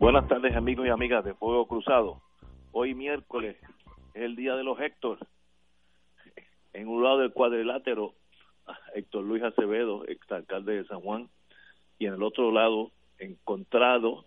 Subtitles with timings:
[0.00, 2.22] Buenas tardes amigos y amigas de Fuego Cruzado.
[2.72, 3.58] Hoy miércoles
[4.14, 5.18] es el día de los Héctor.
[6.72, 8.14] En un lado del cuadrilátero,
[8.94, 11.28] Héctor Luis Acevedo, exalcalde de San Juan,
[11.98, 14.24] y en el otro lado, encontrado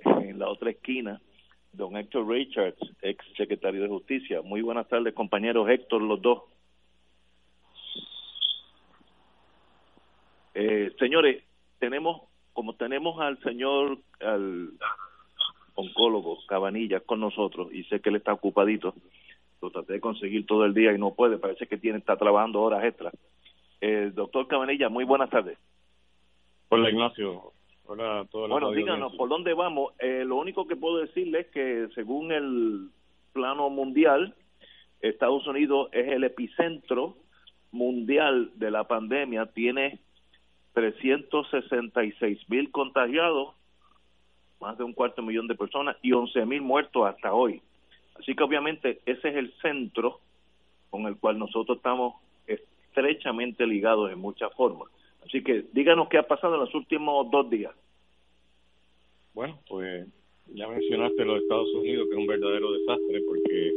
[0.00, 1.18] en la otra esquina,
[1.72, 4.42] don Héctor Richards, ex secretario de Justicia.
[4.42, 6.42] Muy buenas tardes, compañeros Héctor, los dos.
[10.52, 11.42] Eh, señores,
[11.78, 12.25] tenemos,
[12.56, 14.70] como tenemos al señor, al
[15.74, 18.94] oncólogo Cabanilla con nosotros y sé que él está ocupadito.
[19.60, 22.62] Lo traté de conseguir todo el día y no puede, parece que tiene está trabajando
[22.62, 23.12] horas extras.
[23.82, 25.58] Eh, doctor Cabanilla, muy buenas tardes.
[26.70, 27.52] Hola Ignacio,
[27.84, 29.92] hola a todos Bueno, díganos, ¿por dónde vamos?
[29.98, 32.88] Eh, lo único que puedo decirle es que según el
[33.34, 34.34] plano mundial,
[35.02, 37.16] Estados Unidos es el epicentro
[37.70, 40.00] mundial de la pandemia, tiene
[40.76, 43.54] 366 mil contagiados
[44.60, 47.62] más de un cuarto millón de personas y 11 mil muertos hasta hoy.
[48.18, 50.20] Así que obviamente ese es el centro
[50.90, 52.16] con el cual nosotros estamos
[52.46, 54.88] estrechamente ligados en muchas formas.
[55.24, 57.72] Así que díganos qué ha pasado en los últimos dos días.
[59.32, 60.06] Bueno, pues
[60.48, 63.72] ya mencionaste los Estados Unidos, que es un verdadero desastre porque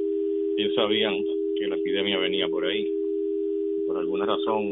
[0.58, 1.16] ellos sabían
[1.58, 2.92] que la epidemia venía por ahí.
[3.88, 4.70] Por alguna razón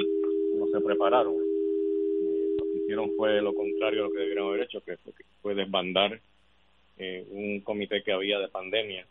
[0.55, 1.46] no se prepararon
[2.87, 4.95] hicieron fue lo contrario a lo que debieron haber hecho, que
[5.41, 6.19] fue, desbandar
[6.97, 9.05] eh, un comité que había de pandemia,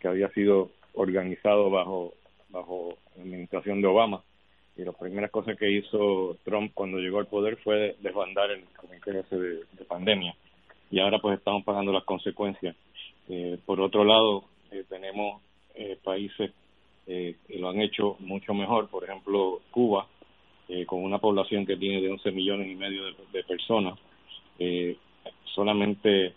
[0.00, 2.14] que había sido organizado bajo,
[2.48, 4.22] bajo la administración de Obama.
[4.76, 9.12] Y las primeras cosas que hizo Trump cuando llegó al poder fue desbandar el comité
[9.12, 10.34] de, de pandemia.
[10.90, 12.74] Y ahora pues estamos pagando las consecuencias.
[13.28, 15.42] Eh, por otro lado, eh, tenemos
[16.02, 16.52] países
[17.04, 18.88] que lo han hecho mucho mejor.
[18.88, 20.08] Por ejemplo, Cuba,
[20.68, 23.98] eh, con una población que tiene de 11 millones y medio de, personas,
[24.58, 24.96] eh,
[25.54, 26.34] solamente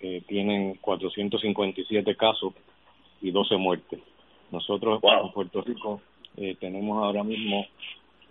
[0.00, 2.52] eh, tienen 457 casos
[3.20, 4.00] y 12 muertes.
[4.50, 6.02] Nosotros en Puerto Rico
[6.36, 7.66] eh, tenemos ahora mismo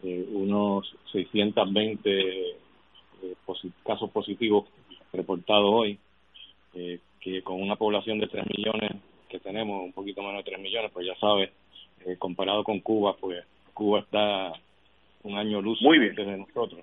[0.04, 2.56] unos 620
[3.84, 4.66] casos positivos
[5.14, 6.00] reportados hoy,
[6.74, 8.94] que con una población de 3 millones
[9.30, 11.52] que tenemos, un poquito menos de 3 millones, pues ya sabes,
[12.18, 14.54] comparado con Cuba, pues Cuba está
[15.24, 16.16] un año luz Muy bien.
[16.16, 16.82] desde nosotros.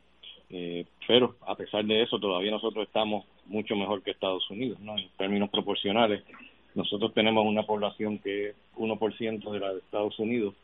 [0.50, 4.96] Eh, pero a pesar de eso, todavía nosotros estamos mucho mejor que Estados Unidos, ¿no?
[4.96, 6.22] En términos proporcionales,
[6.74, 10.54] nosotros tenemos una población que es 1% de la de Estados Unidos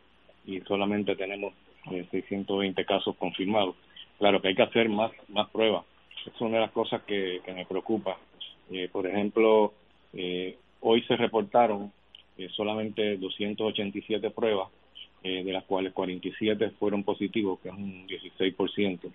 [0.47, 1.53] y solamente tenemos
[1.91, 3.77] eh, 620 casos confirmados.
[4.19, 5.85] Claro que hay que hacer más, más pruebas.
[6.27, 8.17] Es una de las cosas que, que me preocupa.
[8.71, 9.75] Eh, por ejemplo,
[10.13, 11.93] eh, hoy se reportaron
[12.39, 14.69] eh, solamente 287 pruebas
[15.25, 19.11] eh, de las cuales 47 fueron positivos, que es un 16%.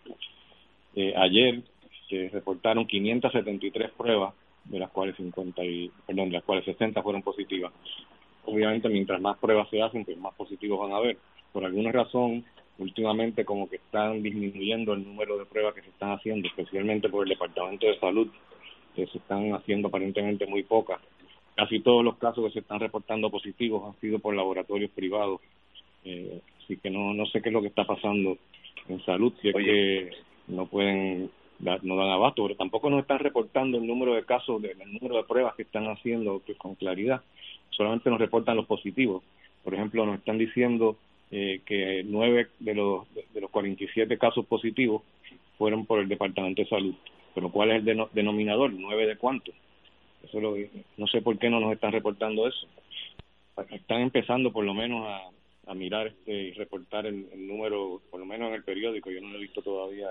[0.96, 1.62] Eh, ayer
[2.10, 4.34] se reportaron 573 pruebas,
[4.66, 7.72] de las cuales 50 y, perdón, de las cuales 60 fueron positivas.
[8.46, 11.18] Obviamente, mientras más pruebas se hacen, pues más positivos van a haber.
[11.54, 12.44] Por alguna razón,
[12.80, 17.24] últimamente como que están disminuyendo el número de pruebas que se están haciendo, especialmente por
[17.24, 18.30] el Departamento de Salud,
[18.96, 21.00] que se están haciendo aparentemente muy pocas.
[21.56, 25.40] Casi todos los casos que se están reportando positivos han sido por laboratorios privados
[26.04, 28.38] eh, así que no, no sé qué es lo que está pasando
[28.88, 30.10] en salud, si es que
[30.48, 31.30] no pueden
[31.60, 35.18] dar, no dan abasto, pero tampoco nos están reportando el número de casos, el número
[35.18, 37.22] de pruebas que están haciendo pues, con claridad,
[37.70, 39.24] solamente nos reportan los positivos.
[39.64, 40.98] Por ejemplo, nos están diciendo
[41.32, 45.04] eh, que nueve de los, de los 47 casos positivos
[45.58, 46.96] fueron por el Departamento de Salud.
[47.36, 48.74] Pero ¿cuál es el denominador?
[48.74, 49.52] ¿Nueve de cuánto?
[50.24, 50.56] Eso lo,
[50.98, 52.68] no sé por qué no nos están reportando eso.
[53.70, 55.30] Están empezando por lo menos a,
[55.70, 59.30] a mirar este y reportar el, número, por lo menos en el periódico, yo no
[59.30, 60.10] lo he visto todavía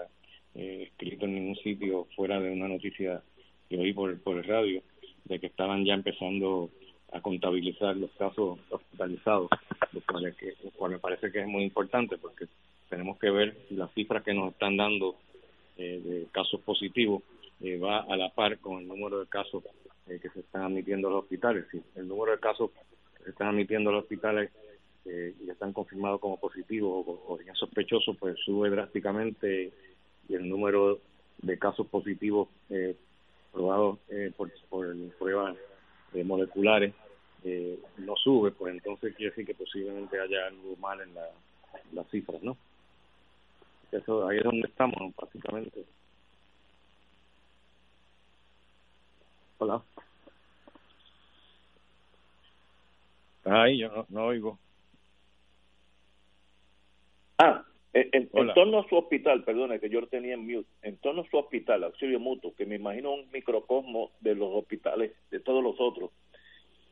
[0.54, 3.22] eh, escrito en ningún sitio fuera de una noticia
[3.68, 4.82] que oí por, por el radio,
[5.24, 6.70] de que estaban ya empezando
[7.12, 9.48] a contabilizar los casos hospitalizados,
[9.92, 12.46] lo cual, que, cual me parece que es muy importante porque
[12.88, 15.16] tenemos que ver las cifras que nos están dando
[15.76, 17.22] eh, de casos positivos
[17.60, 19.64] eh, va a la par con el número de casos
[20.06, 21.66] eh, que se están admitiendo a los hospitales.
[21.70, 22.70] Si el número de casos
[23.16, 24.50] que se están admitiendo a los hospitales
[25.08, 29.72] eh, y están confirmados como positivos o, o sospechosos, pues sube drásticamente
[30.28, 31.00] y el número
[31.40, 32.94] de casos positivos eh,
[33.52, 35.56] probados eh, por, por pruebas
[36.24, 36.94] moleculares
[37.98, 41.28] no sube, pues entonces quiere decir que posiblemente haya algo mal en la,
[41.92, 42.56] las cifras, ¿no?
[43.90, 45.84] Eso ahí es donde estamos, básicamente.
[49.58, 49.82] Hola.
[53.44, 54.58] Ahí yo no, oigo.
[57.38, 61.22] Ah, en, torno a su hospital, perdone que yo lo tenía en mute, en torno
[61.22, 65.62] a su hospital, auxilio mutuo, que me imagino un microcosmo de los hospitales, de todos
[65.62, 66.10] los otros,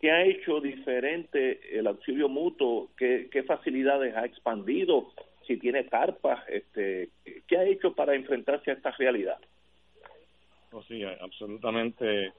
[0.01, 2.91] ¿qué ha hecho diferente el auxilio mutuo?
[2.97, 5.13] ¿Qué, qué facilidades ha expandido?
[5.47, 7.11] si tiene carpas, este,
[7.47, 9.39] ¿qué ha hecho para enfrentarse a esta realidad?
[10.73, 12.33] Oh, sí, absolutamente.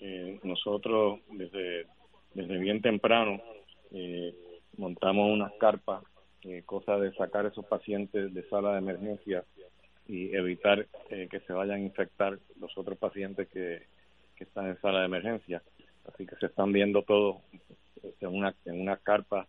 [0.00, 1.86] Eh, nosotros desde,
[2.34, 3.40] desde bien temprano
[3.92, 4.34] eh,
[4.76, 6.02] montamos unas carpas,
[6.44, 9.44] eh, cosa de sacar esos pacientes de sala de emergencia
[10.06, 13.82] y evitar eh, que se vayan a infectar los otros pacientes que,
[14.36, 15.62] que están en sala de emergencia.
[16.12, 17.36] Así que se están viendo todos
[18.20, 19.46] en una, en una carpa.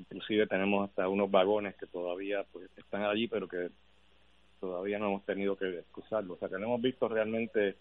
[0.00, 3.70] Inclusive tenemos hasta unos vagones que todavía pues están allí pero que
[4.58, 7.76] todavía no hemos tenido que usarlos o sea que no hemos visto realmente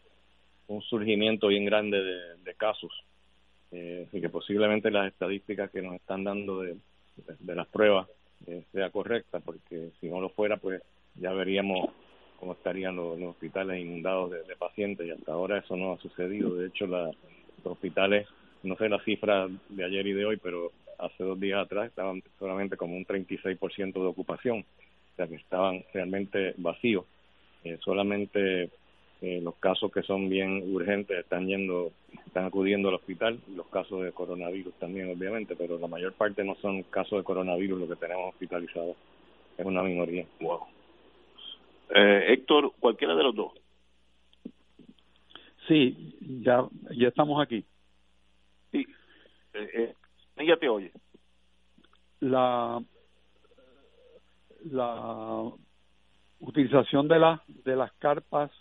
[0.68, 2.02] un surgimiento bien grande
[2.44, 2.92] de, casos.
[3.72, 6.78] Eh, y que posiblemente las estadísticas que nos están dando de,
[7.40, 8.08] de, las pruebas
[8.48, 10.82] eh, sea correcta porque si no lo fuera pues
[11.16, 11.90] ya veríamos
[12.40, 16.68] cómo estarían los, hospitales inundados de, pacientes y hasta ahora eso no ha sucedido de
[16.68, 18.28] hecho la, los hospitales
[18.64, 22.22] no sé la cifra de ayer y de hoy pero hace dos días atrás estaban
[22.40, 27.06] solamente como un 36% de ocupación, o sea que estaban realmente vacíos.
[27.64, 28.70] Eh, solamente
[29.24, 31.94] eh, los casos que son bien urgentes están yendo,
[32.28, 36.56] están acudiendo al hospital, los casos de coronavirus también, obviamente, pero la mayor parte no
[36.56, 38.98] son casos de coronavirus lo que tenemos hospitalizados,
[39.58, 40.26] es una minoría.
[40.42, 40.60] Wow.
[41.96, 43.54] Eh, Héctor, cualquiera de los dos.
[45.70, 47.64] Sí, ya, ya estamos aquí.
[48.74, 48.86] Sí.
[49.54, 49.94] Eh, eh
[50.36, 50.92] ella te oye.
[52.20, 52.84] La,
[54.66, 55.50] la
[56.42, 58.52] utilización de, la, de las carpas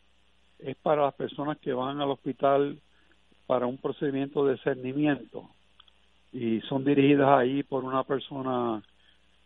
[0.64, 2.78] es para las personas que van al hospital
[3.46, 5.48] para un procedimiento de cernimiento
[6.32, 8.82] y son dirigidas ahí por una persona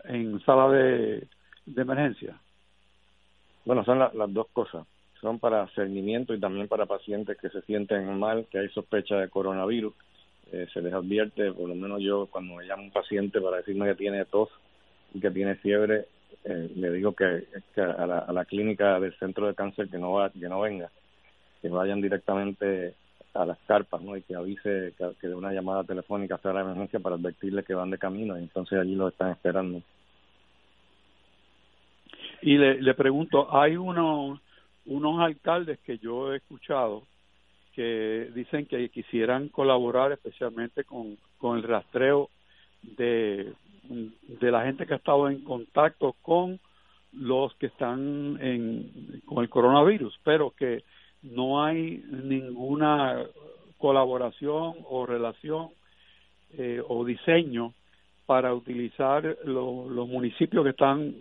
[0.05, 1.27] en sala de,
[1.77, 2.39] emergencia.
[3.65, 4.87] Bueno, son las dos cosas.
[5.21, 9.29] Son para cernimiento y también para pacientes que se sienten mal, que hay sospecha de
[9.29, 9.95] coronavirus
[10.53, 13.87] eh, se les advierte, por lo menos yo cuando me llama un paciente para decirme
[13.87, 14.49] que tiene tos
[15.13, 16.07] y que tiene fiebre,
[16.45, 19.99] eh, le digo que, que a, la, a, la, clínica del centro de cáncer que
[19.99, 20.89] no va, que no venga,
[21.67, 22.95] que vayan directamente
[23.35, 24.17] a las carpas, ¿no?
[24.17, 27.91] Y que avise que, de una llamada telefónica sea la emergencia para advertirle que van
[27.91, 29.83] de camino y entonces allí lo están esperando.
[32.43, 34.41] Y le, le pregunto, hay unos
[34.87, 37.03] unos alcaldes que yo he escuchado
[37.75, 42.31] que dicen que quisieran colaborar especialmente con, con el rastreo
[42.83, 43.53] de,
[43.89, 46.61] de la gente que ha estado en contacto con
[47.13, 50.85] los que están en, con el coronavirus, pero que
[51.33, 53.25] no hay ninguna
[53.79, 55.69] colaboración o relación
[56.57, 57.75] eh, o diseño
[58.25, 61.15] para utilizar los municipios que están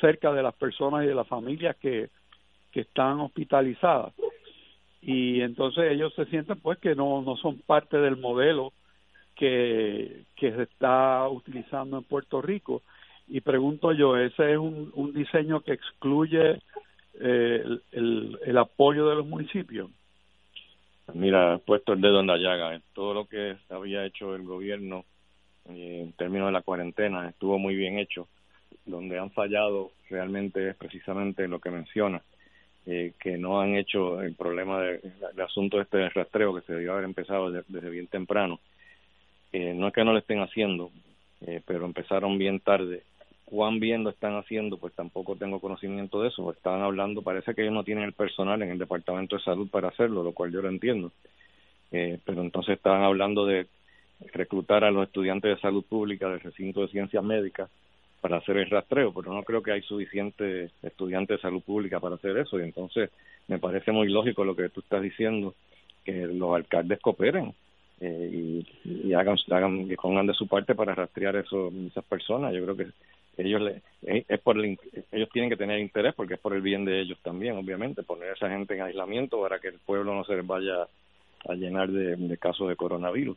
[0.00, 2.10] cerca de las personas y de las familias que,
[2.70, 4.12] que están hospitalizadas.
[5.00, 8.72] Y entonces ellos se sienten pues que no, no son parte del modelo
[9.34, 12.82] que, que se está utilizando en Puerto Rico.
[13.28, 16.60] Y pregunto yo, ¿ese es un, un diseño que excluye
[17.20, 19.90] eh, el, apoyo de los municipios?
[21.14, 25.04] Mira, puesto el dedo en la llaga, todo lo que había hecho el gobierno
[25.68, 28.28] eh, en términos de la cuarentena estuvo muy bien hecho,
[28.86, 32.22] donde han fallado realmente es precisamente lo que menciona,
[32.86, 35.00] eh, que no han hecho el problema del
[35.34, 38.60] de, asunto este de rastreo que se debió haber empezado desde, bien temprano.
[39.52, 40.90] Eh, no es que no lo estén haciendo,
[41.42, 43.02] eh, pero empezaron bien tarde.
[43.52, 46.50] Cuán bien lo están haciendo, pues tampoco tengo conocimiento de eso.
[46.50, 49.88] Estaban hablando, parece que ellos no tienen el personal en el Departamento de Salud para
[49.88, 51.12] hacerlo, lo cual yo lo entiendo.
[51.90, 53.66] Eh, pero entonces estaban hablando de
[54.32, 57.68] reclutar a los estudiantes de salud pública del recinto de ciencias médicas
[58.22, 62.14] para hacer el rastreo, pero no creo que hay suficientes estudiantes de salud pública para
[62.14, 63.10] hacer eso y entonces
[63.48, 65.54] me parece muy lógico lo que tú estás diciendo,
[66.06, 67.52] que los alcaldes cooperen
[68.00, 72.54] eh, y, hagan, hagan y pongan de su parte para rastrear eso, esas personas.
[72.54, 72.86] Yo creo que
[73.36, 77.00] ellos le, es por ellos tienen que tener interés porque es por el bien de
[77.00, 80.36] ellos también, obviamente, poner a esa gente en aislamiento para que el pueblo no se
[80.36, 80.86] les vaya
[81.48, 83.36] a llenar de casos de coronavirus.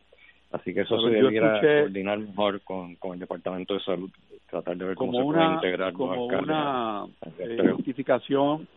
[0.55, 4.09] Así que eso se debiera coordinar mejor con, con el Departamento de Salud,
[4.49, 7.05] tratar de ver cómo se puede integrar como una
[7.39, 8.67] eh, justificación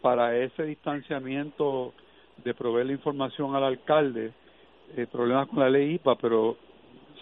[0.00, 1.92] para ese distanciamiento
[2.44, 4.32] de proveer la información al alcalde
[4.96, 6.56] eh, problemas con la ley IPA, pero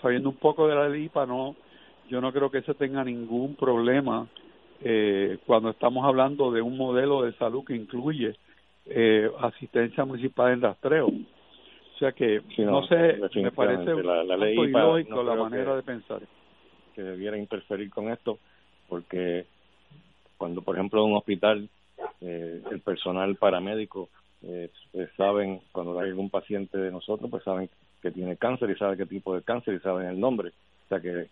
[0.00, 1.56] sabiendo un poco de la ley IPA, no,
[2.08, 4.28] yo no creo que se tenga ningún problema
[4.82, 8.36] eh, cuando estamos hablando de un modelo de salud que incluye
[8.86, 11.06] eh, asistencia municipal en rastreo.
[11.08, 16.20] O sea que, no, sé, me parece la, la ley IPA, la manera de pensar.
[16.94, 18.38] Que debiera interferir con esto,
[18.88, 19.46] porque
[20.36, 21.68] cuando, por ejemplo, en un hospital,
[22.20, 24.10] eh, el personal paramédico
[24.42, 24.70] eh,
[25.16, 27.70] saben, cuando hay algún paciente de nosotros, pues saben
[28.02, 30.50] que tiene cáncer y saben qué tipo de cáncer y saben el nombre.
[30.50, 31.28] O sea que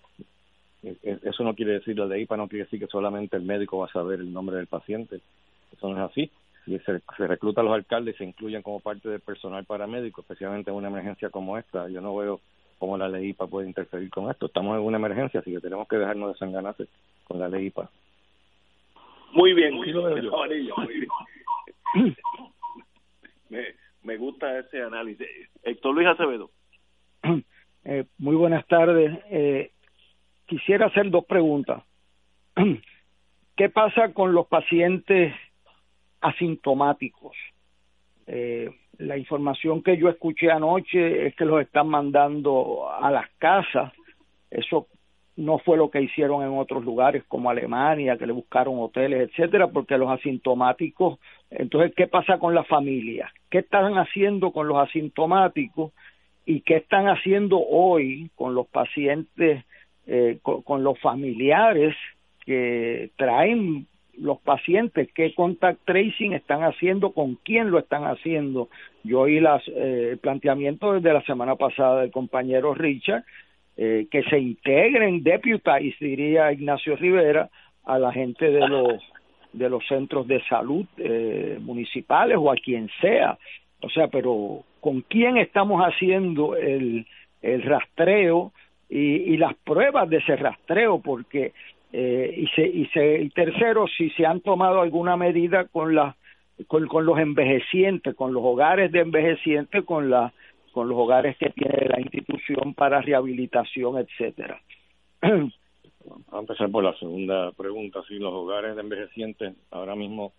[1.03, 3.87] eso no quiere decir, lo de IPA no quiere decir que solamente el médico va
[3.87, 5.21] a saber el nombre del paciente.
[5.73, 6.31] Eso no es así.
[6.67, 10.23] Y se, se recluta a los alcaldes y se incluyen como parte del personal paramédico,
[10.23, 11.89] especialmente en una emergencia como esta.
[11.89, 12.41] Yo no veo
[12.79, 14.47] cómo la ley IPA puede interferir con esto.
[14.47, 16.87] Estamos en una emergencia, así que tenemos que dejarnos de sanganarse
[17.25, 17.91] con la ley IPA.
[19.33, 21.07] Muy bien, muy bien.
[23.49, 23.65] me,
[24.03, 25.27] me gusta ese análisis.
[25.63, 26.51] Héctor Luis Acevedo.
[27.85, 29.13] Eh, muy buenas tardes.
[29.31, 29.71] Eh,
[30.47, 31.83] quisiera hacer dos preguntas.
[33.57, 35.35] ¿Qué pasa con los pacientes
[36.21, 37.37] asintomáticos?
[38.27, 43.93] Eh, la información que yo escuché anoche es que los están mandando a las casas.
[44.51, 44.89] Eso
[45.37, 49.69] no fue lo que hicieron en otros lugares como Alemania, que le buscaron hoteles, etcétera,
[49.69, 51.19] porque los asintomáticos,
[51.51, 53.33] entonces, ¿qué pasa con la familia?
[53.51, 55.93] ¿Qué están haciendo con los asintomáticos
[56.47, 59.65] y qué están haciendo hoy con los pacientes,
[60.07, 61.95] eh, con, los familiares
[62.45, 68.69] que traen los pacientes, qué contact tracing están haciendo, con quién lo están haciendo.
[69.03, 73.25] Yo oí las, eh, el planteamiento desde la semana pasada del compañero Richard
[73.77, 77.51] eh, que se integren deputies, diría Ignacio Rivera,
[77.85, 79.03] a la gente de los
[79.53, 83.39] de los centros de salud eh, municipales o a quien sea.
[83.81, 87.07] O sea, pero ¿con quién estamos haciendo el,
[87.43, 88.53] el rastreo
[88.89, 91.01] y, y las pruebas de ese rastreo?
[91.01, 91.53] Porque,
[91.93, 96.17] eh, y, se, y, se, y tercero, si se han tomado alguna medida con, la,
[96.67, 100.33] con, los envejecientes, con los hogares de envejecientes, con la
[100.73, 104.61] con los hogares que tiene la institución para rehabilitación, etcétera.
[105.23, 105.53] Vamos
[106.33, 108.01] a empezar por la segunda pregunta.
[108.09, 110.33] Si los hogares de envejecientes, ahora mismo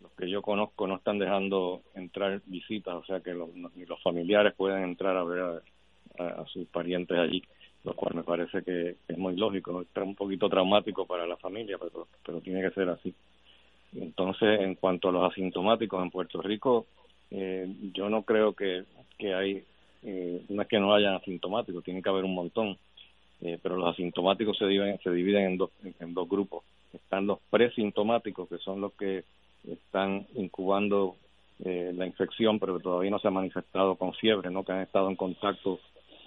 [0.00, 4.02] los que yo conozco no están dejando entrar visitas, o sea que los, ni los
[4.02, 5.62] familiares pueden entrar a ver
[6.18, 7.42] a, sus parientes allí,
[7.84, 11.78] lo cual me parece que es muy lógico, es un poquito traumático para la familia,
[11.78, 13.14] pero, pero tiene que ser así.
[13.94, 16.86] Entonces, en cuanto a los asintomáticos en Puerto Rico,
[17.30, 18.84] eh, yo no creo que,
[19.18, 19.64] que hay
[20.02, 22.76] eh, no es que no haya asintomáticos, tiene que haber un montón,
[23.40, 25.70] eh, pero los asintomáticos se dividen, se dividen en, dos,
[26.00, 26.64] en, dos grupos.
[26.92, 29.24] Están los presintomáticos, que son los que
[29.68, 31.16] están incubando
[31.64, 34.80] eh, la infección, pero que todavía no se ha manifestado con fiebre, no que han
[34.80, 35.78] estado en contacto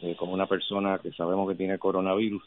[0.05, 2.43] eh, con una persona que sabemos que tiene coronavirus,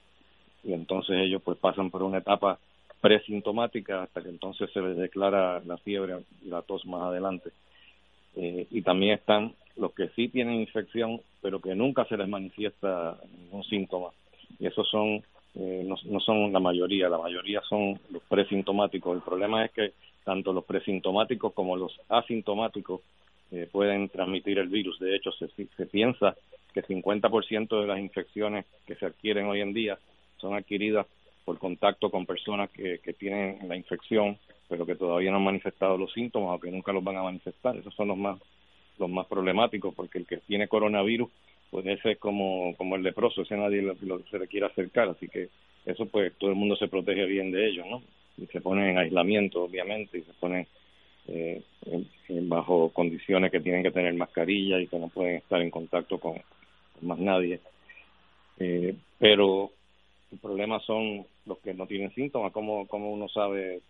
[0.62, 2.58] y entonces ellos pues pasan por una etapa
[3.00, 7.50] presintomática hasta que entonces se les declara la fiebre y la tos más adelante.
[8.36, 13.18] Eh, y también están los que sí tienen infección, pero que nunca se les manifiesta
[13.36, 14.10] ningún síntoma.
[14.58, 15.22] Y esos son,
[15.54, 19.16] eh, no, no, son la mayoría, la mayoría son los presintomáticos.
[19.16, 19.92] El problema es que
[20.24, 23.00] tanto los presintomáticos como los asintomáticos
[23.50, 24.98] eh, pueden transmitir el virus.
[24.98, 26.36] De hecho, se, se piensa
[26.72, 29.98] que 50% de las infecciones que se adquieren hoy en día
[30.38, 31.06] son adquiridas
[31.44, 34.38] por contacto con personas que, que tienen la infección,
[34.68, 37.76] pero que todavía no han manifestado los síntomas o que nunca los van a manifestar.
[37.76, 38.38] Esos son los más
[38.98, 41.30] los más problemáticos, porque el que tiene coronavirus,
[41.70, 43.94] pues ese es como, como el leproso, ese nadie lo,
[44.30, 45.48] se le quiere acercar, así que
[45.86, 48.02] eso pues todo el mundo se protege bien de ellos, ¿no?
[48.36, 50.66] Y se pone en aislamiento, obviamente, y se pone
[51.28, 51.62] eh,
[52.42, 56.36] bajo condiciones que tienen que tener mascarilla y que no pueden estar en contacto con,
[57.02, 57.60] más nadie.
[58.58, 59.70] Eh, pero
[60.32, 63.80] el problema son los que no tienen síntomas, cómo, cómo uno sabe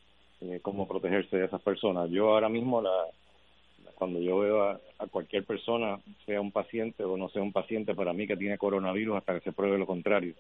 [0.41, 2.11] eh, cómo protegerse de esas personas.
[2.11, 2.93] Yo ahora mismo la,
[3.95, 4.81] cuando yo veo a,
[5.11, 9.17] cualquier persona, sea un paciente o no sea un paciente, para mí que tiene coronavirus
[9.17, 10.35] hasta que se pruebe lo contrario.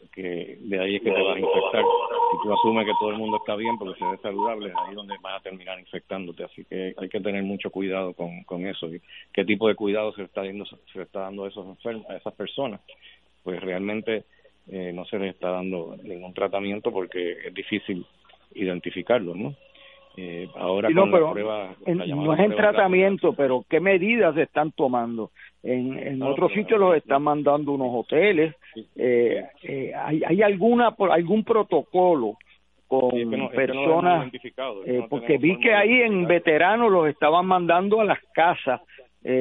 [0.00, 1.84] Porque de ahí es que te vas a infectar.
[2.30, 4.96] Si tú asumes que todo el mundo está bien porque se ve saludable, ahí es
[4.96, 6.44] donde vas a terminar infectándote.
[6.44, 8.92] Así que hay que tener mucho cuidado con, con eso.
[8.92, 9.00] ¿Y
[9.32, 12.34] ¿Qué tipo de cuidado se está dando, se está dando a, esos enfermos, a esas
[12.34, 12.80] personas?
[13.42, 14.24] Pues realmente
[14.68, 18.04] eh, no se les está dando ningún tratamiento porque es difícil
[18.54, 19.54] identificarlo, ¿no?
[20.16, 25.30] Eh, ahora no, pero no es en tratamiento, pero ¿qué medidas se están tomando?
[25.62, 28.54] En, en otros sitios los están mandando unos hoteles.
[28.94, 32.36] Eh, eh, ¿hay, ¿Hay alguna algún protocolo
[32.86, 33.10] con
[33.54, 34.32] personas?
[34.86, 38.80] eh, porque vi que ahí en veteranos los estaban mandando a las casas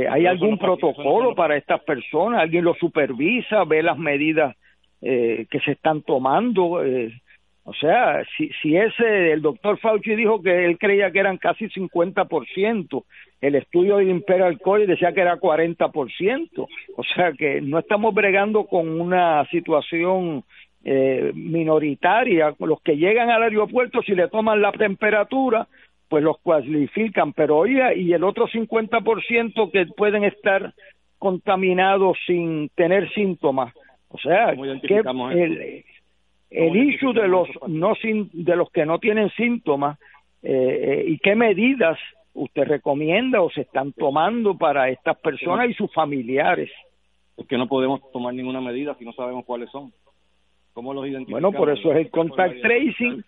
[0.10, 2.42] ¿Hay algún protocolo para estas personas?
[2.42, 3.66] ¿Alguien lo supervisa?
[3.66, 4.56] ¿Ve las medidas
[5.00, 6.84] eh, que se están tomando?
[6.84, 7.14] Eh,
[7.68, 11.66] o sea, si, si ese, el doctor Fauci dijo que él creía que eran casi
[11.66, 13.04] 50%,
[13.42, 18.66] el estudio de Imperial College decía que era 40%, o sea que no estamos bregando
[18.66, 20.44] con una situación
[20.84, 25.68] eh, minoritaria, los que llegan al aeropuerto si le toman la temperatura,
[26.08, 30.72] pues los cualifican, pero oiga, y el otro 50% que pueden estar
[31.18, 33.74] contaminados sin tener síntomas,
[34.10, 35.02] o sea, que
[35.34, 35.84] el,
[36.56, 40.00] el issue de los no sin, de los que no tienen síntomas
[40.42, 42.00] eh, eh, y qué medidas
[42.34, 46.72] usted recomienda o se están tomando para estas personas y sus familiares.
[47.36, 49.92] Es que no podemos tomar ninguna medida si no sabemos cuáles son.
[50.74, 51.42] ¿Cómo los identificamos?
[51.42, 53.24] Bueno, por eso es el contact tracing.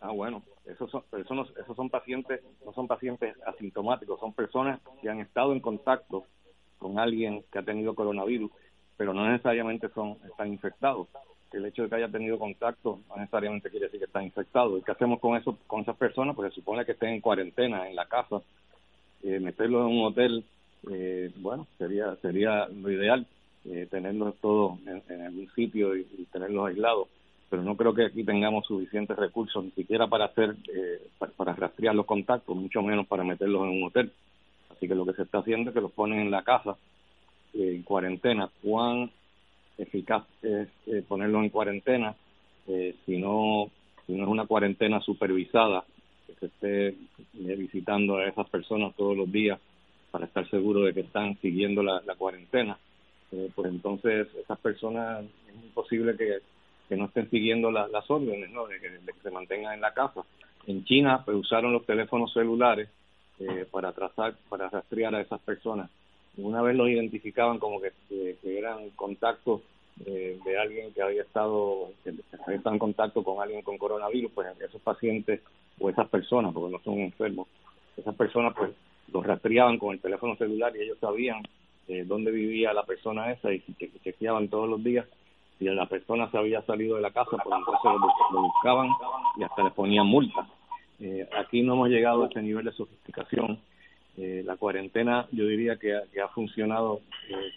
[0.00, 5.10] Ah, bueno, esos son, esos, esos son pacientes, no son pacientes asintomáticos, son personas que
[5.10, 6.24] han estado en contacto
[6.78, 8.50] con alguien que ha tenido coronavirus,
[8.96, 11.08] pero no necesariamente son están infectados
[11.52, 14.78] el hecho de que haya tenido contacto no necesariamente quiere decir que está infectado.
[14.78, 16.36] ¿Y qué hacemos con eso, con esas personas?
[16.36, 18.42] Pues se supone que estén en cuarentena en la casa,
[19.22, 20.44] eh, meterlos en un hotel,
[20.90, 23.26] eh, bueno, sería sería lo ideal,
[23.64, 27.08] eh, tenerlos todos en, en algún sitio y, tenerlos aislados.
[27.50, 31.94] Pero no creo que aquí tengamos suficientes recursos ni siquiera para hacer, eh, para, rastrear
[31.94, 34.12] los contactos, mucho menos para meterlos en un hotel.
[34.70, 36.76] Así que lo que se está haciendo es que los ponen en la casa,
[37.54, 38.50] en cuarentena.
[38.62, 39.10] ¿Cuán
[39.78, 42.14] eficaz es eh, ponerlo en cuarentena,
[42.66, 43.70] eh, si no
[44.08, 45.84] no es una cuarentena supervisada,
[46.26, 49.60] que se esté eh, visitando a esas personas todos los días
[50.10, 52.78] para estar seguro de que están siguiendo la, cuarentena,
[53.28, 56.38] pues entonces esas personas es imposible que,
[56.88, 58.66] que no estén siguiendo las órdenes, ¿no?
[58.66, 58.88] De que,
[59.22, 60.22] se mantengan en la casa.
[60.66, 62.88] En China pues usaron los teléfonos celulares
[63.70, 65.90] para trazar, para rastrear a esas personas
[66.36, 67.92] una vez los identificaban como que,
[68.44, 69.62] eran contactos
[70.06, 72.10] eh, de alguien que había estado que
[72.44, 75.40] había estado en contacto con alguien con coronavirus, pues esos pacientes
[75.80, 77.48] o esas personas, porque no son enfermos,
[77.96, 78.70] esas personas pues
[79.12, 81.42] los rastreaban con el teléfono celular y ellos sabían
[81.88, 85.06] eh, dónde vivía la persona esa y che chequeaban todos los días
[85.58, 87.90] si la persona se había salido de la casa, pues entonces
[88.32, 88.88] lo, buscaban
[89.36, 90.46] y hasta le ponían multa.
[91.00, 93.58] Eh, aquí no hemos llegado a ese nivel de sofisticación
[94.20, 97.52] eh, la cuarentena yo diría que ha, funcionado eh,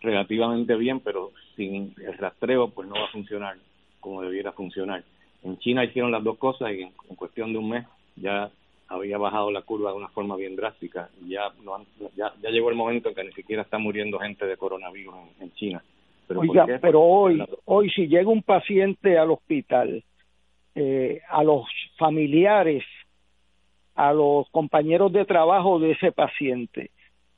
[0.00, 3.56] relativamente bien, pero sin el rastreo pues no va a funcionar
[4.00, 5.04] como debiera funcionar.
[5.42, 8.50] En China hicieron las dos cosas y en, cuestión de un mes ya
[8.88, 11.10] había bajado la curva de una forma bien drástica.
[11.26, 11.84] Ya, no
[12.16, 15.52] ya, ya llegó el momento en que ni siquiera está muriendo gente de coronavirus en,
[15.52, 15.82] China.
[16.26, 16.40] Pero,
[16.80, 20.02] pero hoy, hoy si llega un paciente al hospital,
[20.74, 21.66] eh, a los
[21.98, 22.84] familiares
[23.96, 26.90] a los compañeros de trabajo de ese paciente.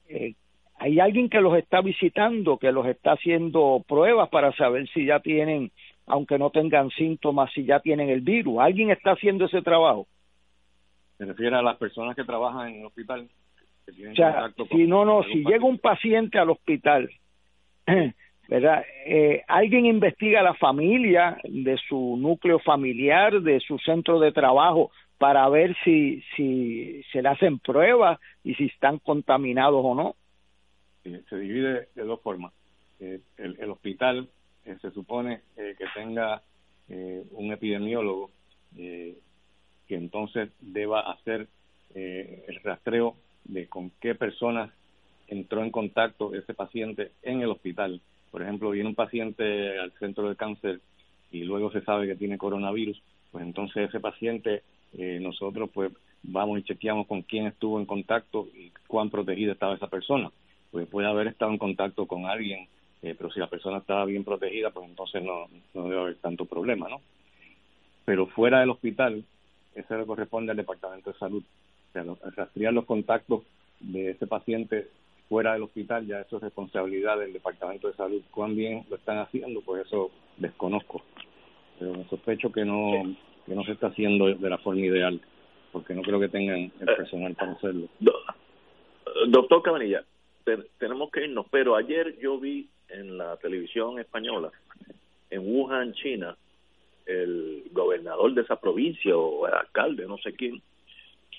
[0.08, 0.34] Eh,
[0.80, 5.20] hay alguien que los está visitando, que los está haciendo pruebas para saber si ya
[5.20, 5.70] tienen,
[6.06, 8.58] aunque no tengan síntomas, si ya tienen el virus.
[8.60, 10.06] ¿Alguien está haciendo ese trabajo?
[11.16, 13.28] Se refiere a las personas que trabajan en el hospital.
[13.88, 17.10] o sea, si no, no, si llega un paciente al hospital,
[18.48, 18.84] ¿verdad?
[19.04, 24.90] Eh, alguien investiga a la familia de su núcleo familiar, de su centro de trabajo,
[25.18, 30.16] para ver si, si se le hacen pruebas y si están contaminados o no.
[31.02, 32.52] se divide de dos formas.
[33.00, 34.28] Eh, el, hospital
[34.64, 36.42] eh, se supone eh, que tenga
[37.32, 38.30] un epidemiólogo
[38.74, 39.14] que
[39.90, 41.46] entonces deba hacer
[41.94, 44.70] el rastreo de con qué personas
[45.26, 48.00] entró en contacto ese paciente en el hospital.
[48.30, 50.80] Por ejemplo, viene un paciente al centro de cáncer
[51.30, 54.62] y luego se sabe que tiene coronavirus, pues entonces ese paciente
[54.96, 59.74] eh, nosotros pues vamos y chequeamos con quién estuvo en contacto y cuán protegida estaba
[59.74, 60.30] esa persona.
[60.70, 62.68] Pues puede haber estado en contacto con alguien,
[63.02, 66.44] eh, pero si la persona estaba bien protegida, pues entonces no, no debe haber tanto
[66.44, 67.00] problema, ¿no?
[68.04, 69.24] Pero fuera del hospital,
[69.74, 71.42] eso le corresponde al Departamento de Salud.
[71.42, 72.04] O sea,
[72.36, 73.42] rastrear los contactos
[73.80, 74.88] de ese paciente
[75.28, 78.22] fuera del hospital, ya eso es responsabilidad del Departamento de Salud.
[78.30, 81.02] Cuán bien lo están haciendo, pues eso desconozco.
[81.78, 83.14] Pero me sospecho que no
[83.48, 85.20] que no se está haciendo de la forma ideal,
[85.72, 87.88] porque no creo que tengan el eh, personal para hacerlo.
[89.28, 90.04] doctor Cabanilla,
[90.78, 94.50] tenemos que irnos, pero ayer yo vi en la televisión española,
[95.30, 96.36] en Wuhan, China,
[97.06, 100.60] el gobernador de esa provincia o el alcalde, no sé quién,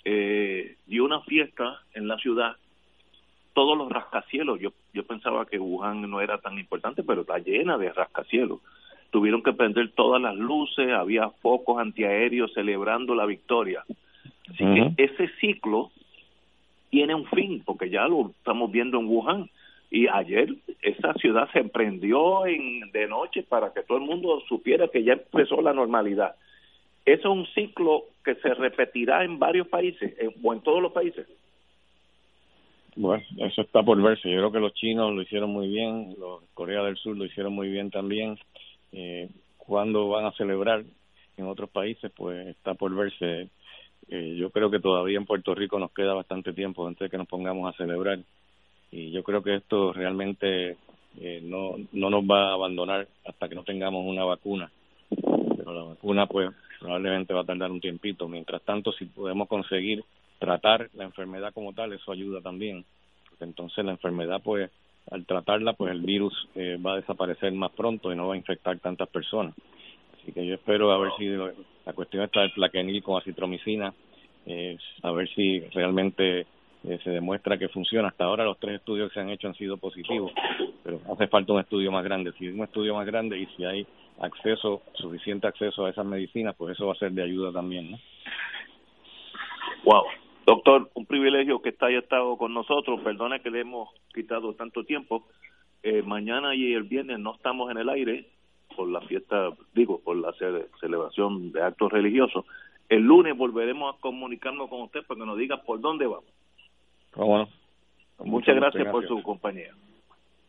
[0.03, 2.55] eh, dio una fiesta en la ciudad,
[3.53, 7.77] todos los rascacielos, yo, yo pensaba que Wuhan no era tan importante, pero está llena
[7.77, 8.59] de rascacielos
[9.11, 13.83] tuvieron que prender todas las luces, había focos antiaéreos celebrando la victoria.
[14.49, 15.91] Así que ese ciclo
[16.89, 19.49] tiene un fin, porque ya lo estamos viendo en Wuhan.
[19.91, 24.87] Y ayer esa ciudad se emprendió en, de noche para que todo el mundo supiera
[24.87, 26.35] que ya empezó la normalidad.
[27.05, 31.27] Eso es un ciclo que se repetirá en varios países o en todos los países.
[32.95, 34.29] Bueno, eso está por verse.
[34.29, 37.53] Yo creo que los chinos lo hicieron muy bien, los Corea del Sur lo hicieron
[37.53, 38.37] muy bien también.
[38.91, 40.83] Eh, ¿Cuándo van a celebrar
[41.37, 42.11] en otros países?
[42.15, 43.49] Pues está por verse.
[44.09, 47.17] Eh, yo creo que todavía en Puerto Rico nos queda bastante tiempo antes de que
[47.17, 48.19] nos pongamos a celebrar.
[48.91, 50.77] Y yo creo que esto realmente
[51.19, 54.71] eh, no, no nos va a abandonar hasta que no tengamos una vacuna.
[55.57, 56.49] Pero la vacuna, pues,
[56.79, 58.27] probablemente va a tardar un tiempito.
[58.27, 60.03] Mientras tanto, si podemos conseguir
[60.39, 62.85] tratar la enfermedad como tal, eso ayuda también,
[63.29, 64.71] porque entonces la enfermedad, pues,
[65.11, 68.37] al tratarla, pues el virus eh, va a desaparecer más pronto y no va a
[68.37, 69.55] infectar tantas personas.
[70.21, 73.93] Así que yo espero a ver si la cuestión está del plaquenil con acitromicina,
[74.45, 76.45] eh, a ver si realmente
[76.83, 78.09] eh, se demuestra que funciona.
[78.09, 80.31] Hasta ahora los tres estudios que se han hecho han sido positivos,
[80.83, 82.31] pero hace falta un estudio más grande.
[82.37, 83.85] Si hay un estudio más grande y si hay
[84.21, 87.99] acceso, suficiente acceso a esas medicinas, pues eso va a ser de ayuda también.
[89.83, 90.03] Wow.
[90.49, 92.99] Doctor, un privilegio que haya estado con nosotros.
[93.01, 95.27] Perdone que le hemos quitado tanto tiempo.
[95.83, 98.25] Eh, mañana y el viernes no estamos en el aire
[98.75, 100.33] por la fiesta, digo, por la
[100.79, 102.45] celebración de actos religiosos.
[102.89, 106.25] El lunes volveremos a comunicarnos con usted para que nos diga por dónde vamos.
[107.13, 107.49] Ah, bueno.
[108.17, 109.71] Muchas gracias, por su compañía.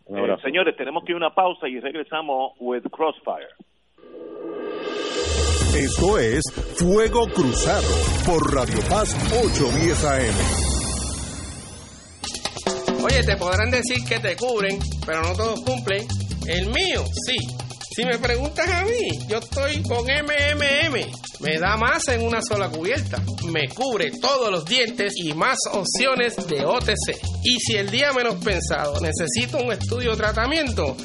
[0.08, 3.50] Eh, señores, tenemos que ir a una pausa y regresamos with Crossfire.
[5.74, 6.42] Esto es
[6.78, 7.86] Fuego Cruzado
[8.26, 10.34] por Radio Paz 810 AM.
[13.04, 16.08] Oye, te podrán decir que te cubren, pero no todos cumplen.
[16.46, 17.36] El mío, sí.
[17.94, 21.06] Si me preguntas a mí, yo estoy con MMM.
[21.38, 23.22] Me da más en una sola cubierta.
[23.52, 27.16] Me cubre todos los dientes y más opciones de OTC.
[27.44, 30.96] Y si el día menos pensado necesito un estudio o tratamiento,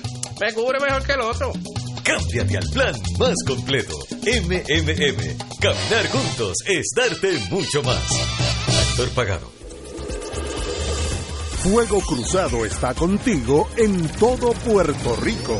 [0.41, 1.53] me cubre mejor que el otro.
[2.05, 3.97] Cámbiate al plan más completo.
[4.21, 5.37] MMM.
[5.59, 7.99] Caminar juntos es darte mucho más.
[8.91, 9.51] Actor pagado.
[11.63, 15.59] Fuego Cruzado está contigo en todo Puerto Rico.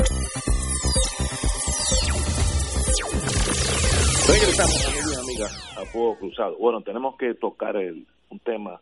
[4.31, 6.55] Regresamos, amigos y amigas, a Fuego Cruzado.
[6.57, 8.79] Bueno, tenemos que tocar el, un tema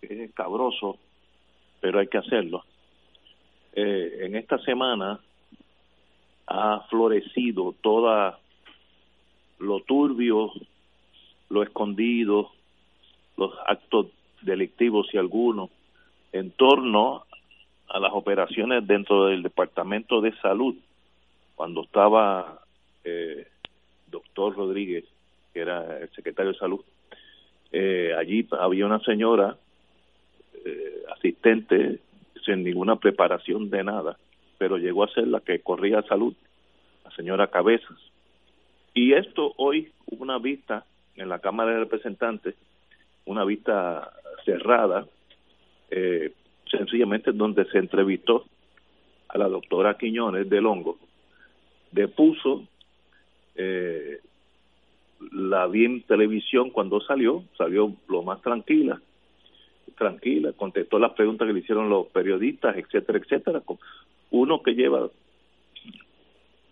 [0.00, 0.98] que es cabroso,
[1.80, 2.64] pero hay que hacerlo.
[3.74, 5.20] Eh, en esta semana
[6.48, 8.40] ha florecido toda
[9.60, 10.50] lo turbio,
[11.50, 12.50] lo escondido,
[13.36, 14.06] los actos
[14.42, 15.70] delictivos y algunos
[16.32, 17.26] en torno
[17.88, 20.74] a las operaciones dentro del Departamento de Salud
[21.54, 22.60] cuando estaba
[23.04, 23.46] eh,
[24.10, 25.04] doctor Rodríguez,
[25.52, 26.80] que era el secretario de salud,
[27.72, 29.56] eh, allí había una señora
[30.64, 32.00] eh, asistente
[32.44, 34.18] sin ninguna preparación de nada,
[34.56, 36.34] pero llegó a ser la que corría salud,
[37.04, 37.98] la señora Cabezas.
[38.94, 40.84] Y esto hoy hubo una vista
[41.16, 42.54] en la Cámara de Representantes,
[43.26, 44.12] una vista
[44.44, 45.06] cerrada,
[45.90, 46.32] eh,
[46.70, 48.44] sencillamente donde se entrevistó
[49.28, 50.98] a la doctora Quiñones de Longo,
[51.92, 52.66] depuso
[53.58, 54.20] eh,
[55.32, 59.00] la vi en televisión cuando salió, salió lo más tranquila,
[59.96, 63.62] tranquila, contestó las preguntas que le hicieron los periodistas, etcétera, etcétera.
[64.30, 65.10] Uno que lleva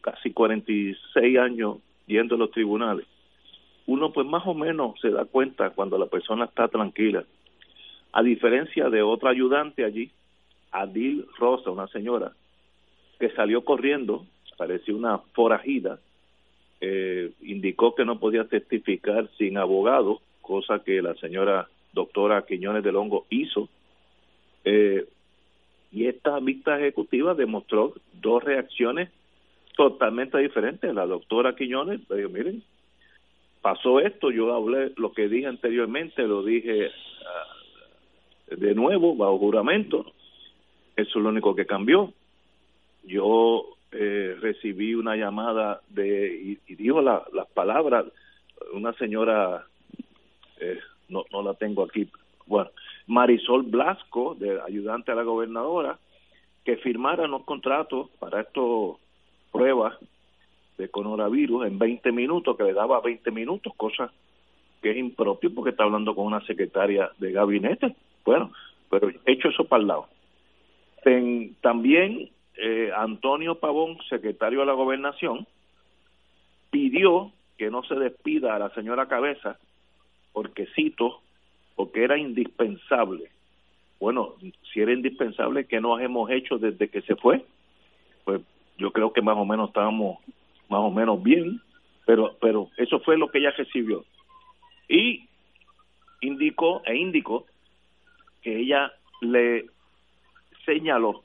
[0.01, 3.07] casi 46 años yendo a los tribunales,
[3.87, 7.25] uno pues más o menos se da cuenta cuando la persona está tranquila.
[8.13, 10.11] A diferencia de otra ayudante allí,
[10.71, 12.33] Adil Rosa, una señora,
[13.19, 14.25] que salió corriendo,
[14.57, 15.99] parecía una forajida,
[16.81, 22.97] eh, indicó que no podía testificar sin abogado, cosa que la señora doctora Quiñones del
[22.97, 23.69] Hongo hizo.
[24.65, 25.07] Eh,
[25.93, 29.11] y esta vista ejecutiva demostró dos reacciones
[29.77, 30.95] totalmente diferentes.
[30.95, 32.63] La doctora Quiñones dijo, miren,
[33.63, 36.91] pasó esto, yo hablé lo que dije anteriormente, lo dije
[37.25, 40.13] ah, de nuevo, bajo juramento,
[40.97, 42.13] eso es lo único que cambió.
[43.05, 48.07] Yo eh, recibí una llamada de, y, dijo las palabras,
[48.73, 49.65] una señora,
[50.61, 52.09] eh, no, no la tengo aquí,
[52.47, 52.71] bueno,
[53.07, 55.99] Marisol Blasco, de ayudante a la gobernadora,
[56.65, 58.65] que firmara los contratos para estas
[59.53, 59.97] pruebas
[60.79, 64.13] de coronavirus en 20 minutos, que le daba 20 minutos, cosa
[64.83, 67.95] que es impropio porque está hablando con una secretaria de gabinete.
[68.25, 68.53] Bueno,
[68.91, 70.09] pero hecho eso para el lado.
[71.61, 75.47] también eh, Antonio Pavón, secretario de la gobernación,
[76.71, 79.59] pidió que no se despida a la señora Cabeza
[80.33, 81.21] porque cito
[81.75, 83.31] porque era indispensable.
[84.01, 84.35] Bueno,
[84.73, 87.45] si era indispensable, ¿qué nos hemos hecho desde que se fue?
[88.25, 88.41] Pues
[88.79, 90.19] yo creo que más o menos estábamos
[90.69, 91.61] más o menos bien,
[92.05, 94.05] pero, pero eso fue lo que ella recibió.
[94.89, 95.29] Y
[96.21, 97.47] indicó e indicó
[98.43, 99.67] que ella le
[100.65, 101.25] señaló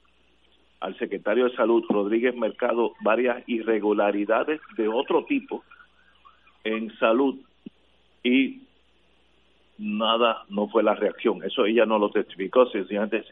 [0.82, 5.64] al secretario de Salud, Rodríguez Mercado, varias irregularidades de otro tipo
[6.64, 7.40] en salud
[8.24, 8.62] y
[9.78, 11.44] nada, no fue la reacción.
[11.44, 13.24] Eso ella no lo testificó, sencillamente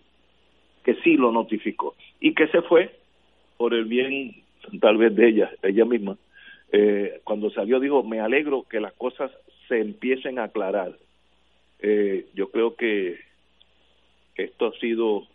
[0.83, 1.95] que sí lo notificó.
[2.19, 2.97] Y que se fue
[3.57, 4.35] por el bien,
[4.79, 6.17] tal vez, de ella, ella misma.
[6.71, 9.31] Eh, cuando salió dijo, me alegro que las cosas
[9.67, 10.93] se empiecen a aclarar.
[11.79, 13.19] Eh, yo creo que
[14.35, 15.27] esto ha sido,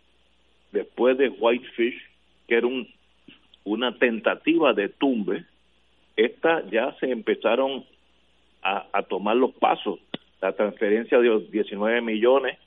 [0.75, 1.99] después de Whitefish,
[2.47, 2.87] que era un,
[3.63, 5.45] una tentativa de tumbe,
[6.17, 7.85] esta ya se empezaron
[8.61, 9.99] a, tomar los pasos
[10.41, 12.57] la transferencia de los 19 millones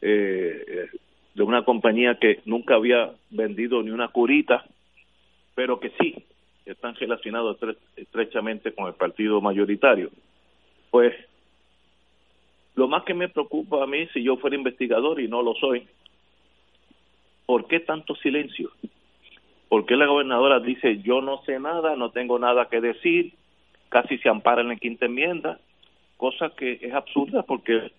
[0.00, 0.88] eh,
[1.34, 4.64] de una compañía que nunca había vendido ni una curita,
[5.54, 6.24] pero que sí
[6.64, 7.58] están relacionados
[7.96, 10.10] estrechamente con el partido mayoritario.
[10.90, 11.14] Pues
[12.74, 15.86] lo más que me preocupa a mí, si yo fuera investigador y no lo soy,
[17.46, 18.70] ¿por qué tanto silencio?
[19.68, 23.32] ¿Por qué la gobernadora dice yo no sé nada, no tengo nada que decir,
[23.88, 25.58] casi se ampara en la quinta enmienda?
[26.16, 27.92] cosa que es absurda porque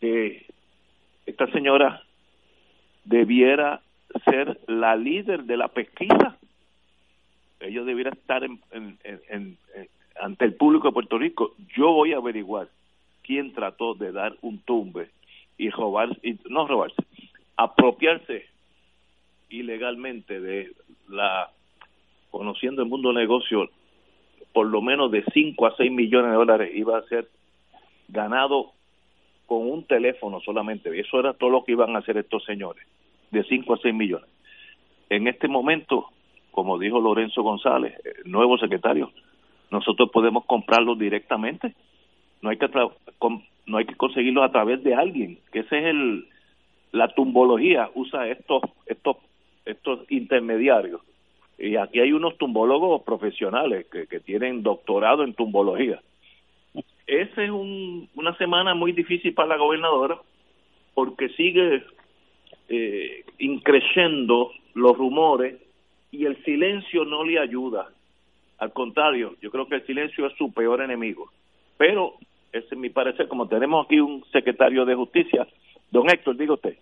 [0.00, 2.02] esta señora
[3.04, 3.80] debiera
[4.24, 6.38] ser la líder de la pesquisa.
[7.58, 9.58] Ella debiera estar en,
[10.20, 11.54] ante el público de Puerto Rico.
[11.76, 12.68] Yo voy a averiguar
[13.22, 15.10] quién trató de dar un tumbe
[15.58, 17.02] y robar, y no robarse,
[17.56, 18.46] apropiarse
[19.48, 20.72] ilegalmente de
[21.08, 21.50] la,
[22.30, 23.70] conociendo el mundo negocio,
[24.52, 27.28] por lo menos de 5 a 6 millones de dólares iba a ser
[28.08, 28.72] ganado
[29.46, 30.94] con un teléfono solamente.
[30.96, 32.86] Y eso era todo lo que iban a hacer estos señores,
[33.30, 34.28] de 5 a 6 millones.
[35.08, 36.06] En este momento,
[36.50, 39.12] como dijo Lorenzo González, nuevo secretario,
[39.70, 41.74] nosotros podemos comprarlos directamente.
[42.42, 42.68] No hay que
[43.66, 46.28] no hay que conseguirlos a través de alguien, que ese es el
[46.92, 49.16] la tumbología usa estos estos
[49.64, 51.00] estos intermediarios
[51.58, 56.00] y aquí hay unos tumbólogos profesionales que, que tienen doctorado en tumbología.
[57.06, 60.18] Esa es un, una semana muy difícil para la gobernadora
[60.94, 61.82] porque sigue
[62.68, 65.56] eh, increciendo los rumores
[66.10, 67.88] y el silencio no le ayuda.
[68.58, 71.30] Al contrario, yo creo que el silencio es su peor enemigo.
[71.76, 72.14] Pero,
[72.58, 75.46] ese es mi parecer, como tenemos aquí un secretario de justicia,
[75.90, 76.76] don Héctor, diga usted.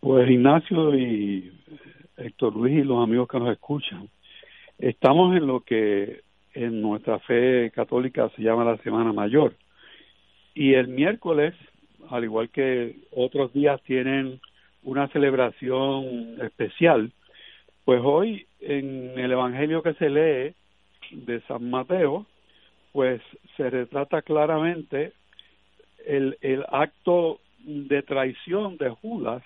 [0.00, 1.52] Pues Ignacio y
[2.16, 4.08] Héctor Luis y los amigos que nos escuchan,
[4.78, 6.20] estamos en lo que
[6.54, 9.54] en nuestra fe católica se llama la Semana Mayor.
[10.54, 11.54] Y el miércoles,
[12.10, 14.40] al igual que otros días tienen
[14.82, 17.12] una celebración especial,
[17.84, 20.54] pues hoy en el Evangelio que se lee
[21.12, 22.26] de San Mateo,
[22.92, 23.20] pues
[23.56, 25.12] se retrata claramente
[26.06, 29.42] el, el acto de traición de Judas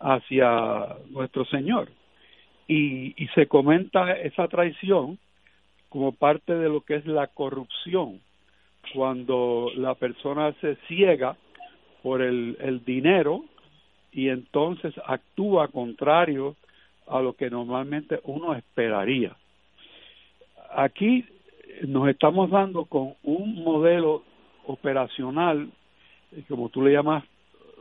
[0.00, 1.90] hacia nuestro Señor.
[2.66, 5.18] Y, y se comenta esa traición
[5.90, 8.20] como parte de lo que es la corrupción,
[8.94, 11.36] cuando la persona se ciega
[12.02, 13.44] por el, el dinero
[14.12, 16.56] y entonces actúa contrario
[17.06, 19.36] a lo que normalmente uno esperaría.
[20.74, 21.24] Aquí
[21.82, 24.22] nos estamos dando con un modelo
[24.66, 25.70] operacional,
[26.32, 27.24] eh, como tú le llamas,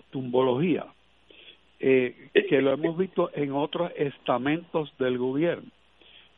[0.09, 0.85] tumbología,
[1.79, 5.69] eh, que lo hemos visto en otros estamentos del gobierno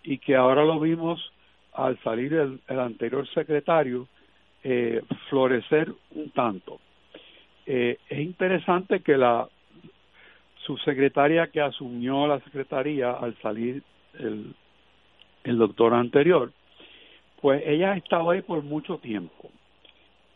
[0.04, 1.32] y que ahora lo vimos
[1.74, 4.08] al salir el, el anterior secretario
[4.64, 6.80] eh, florecer un tanto.
[7.68, 9.48] Eh, es interesante que la
[10.66, 13.84] subsecretaria que asumió la secretaría al salir
[14.18, 14.56] el,
[15.44, 16.52] el doctor anterior,
[17.46, 19.52] pues ella ha estado ahí por mucho tiempo.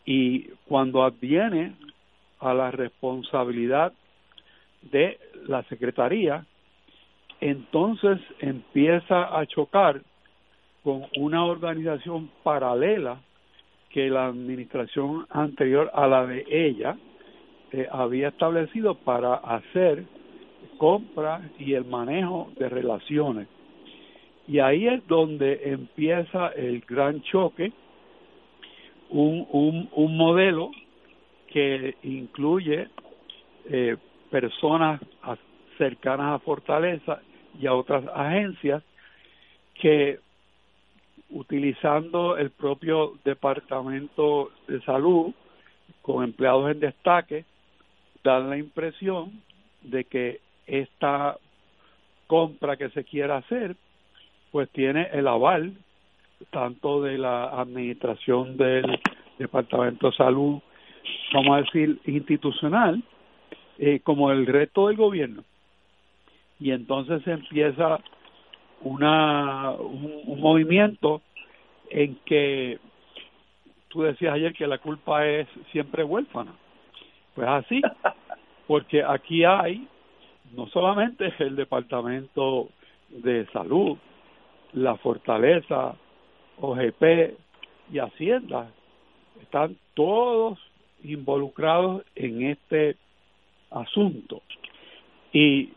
[0.05, 1.73] Y cuando adviene
[2.39, 3.93] a la responsabilidad
[4.83, 5.17] de
[5.47, 6.45] la secretaría,
[7.41, 10.03] entonces empieza a chocar
[10.83, 13.19] con una organización paralela
[13.89, 16.95] que la administración anterior a la de ella
[17.71, 20.05] eh, había establecido para hacer
[20.77, 23.47] compras y el manejo de relaciones.
[24.49, 27.71] Y ahí es donde empieza el gran choque,
[29.11, 30.71] un, un, un modelo
[31.49, 32.87] que incluye
[33.65, 33.95] eh,
[34.31, 34.99] personas
[35.77, 37.21] cercanas a Fortaleza
[37.59, 38.81] y a otras agencias
[39.75, 40.19] que
[41.29, 45.31] utilizando el propio departamento de salud
[46.01, 47.45] con empleados en destaque
[48.23, 49.43] dan la impresión
[49.83, 51.37] de que esta
[52.25, 53.75] compra que se quiera hacer
[54.51, 55.73] pues tiene el aval
[56.51, 58.99] tanto de la administración del
[59.37, 60.61] departamento de salud
[61.33, 63.01] vamos a decir institucional
[63.77, 65.43] eh, como el resto del gobierno.
[66.59, 67.99] Y entonces empieza
[68.81, 71.21] una un, movimiento
[71.89, 72.79] en que
[73.89, 76.53] tú decías ayer que la culpa es siempre huérfana.
[77.35, 77.81] Pues así
[78.67, 79.87] porque aquí hay
[80.55, 82.69] no solamente el departamento
[83.09, 83.97] de salud
[84.73, 85.95] la fortaleza
[86.59, 87.35] OGP
[87.91, 88.71] y Hacienda
[89.41, 90.59] están todos
[91.03, 92.97] involucrados en este
[93.71, 94.41] asunto
[95.31, 95.73] y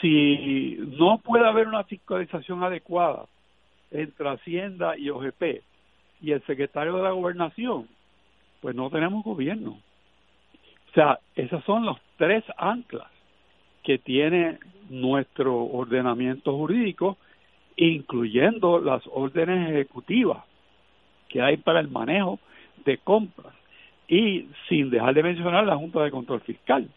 [0.00, 3.26] si no puede haber una fiscalización adecuada
[3.90, 5.62] entre Hacienda y OGP
[6.22, 7.88] y el secretario de la gobernación,
[8.60, 9.78] pues no tenemos gobierno.
[10.90, 13.08] O sea, esos son los tres anclas
[13.82, 14.58] que tiene
[14.90, 17.16] nuestro ordenamiento jurídico,
[17.76, 20.44] incluyendo las órdenes ejecutivas
[21.28, 22.38] que hay para el manejo
[22.84, 23.54] de compras
[24.08, 26.88] y sin dejar de mencionar la Junta de Control Fiscal,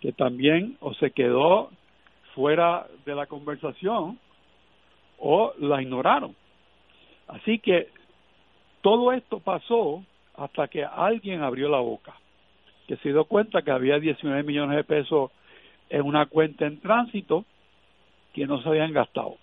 [0.00, 1.70] que también o se quedó
[2.34, 4.18] fuera de la conversación
[5.18, 6.34] o la ignoraron.
[7.28, 7.88] Así que
[8.80, 10.02] todo esto pasó
[10.36, 12.14] hasta que alguien abrió la boca,
[12.88, 15.30] que se dio cuenta que había 19 millones de pesos
[15.90, 17.44] en una cuenta en tránsito
[18.32, 19.36] que no se habían gastado.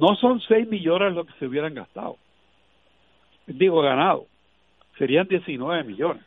[0.00, 2.16] No son 6 millones lo que se hubieran gastado,
[3.46, 4.26] digo ganado,
[4.98, 6.22] serían 19 millones.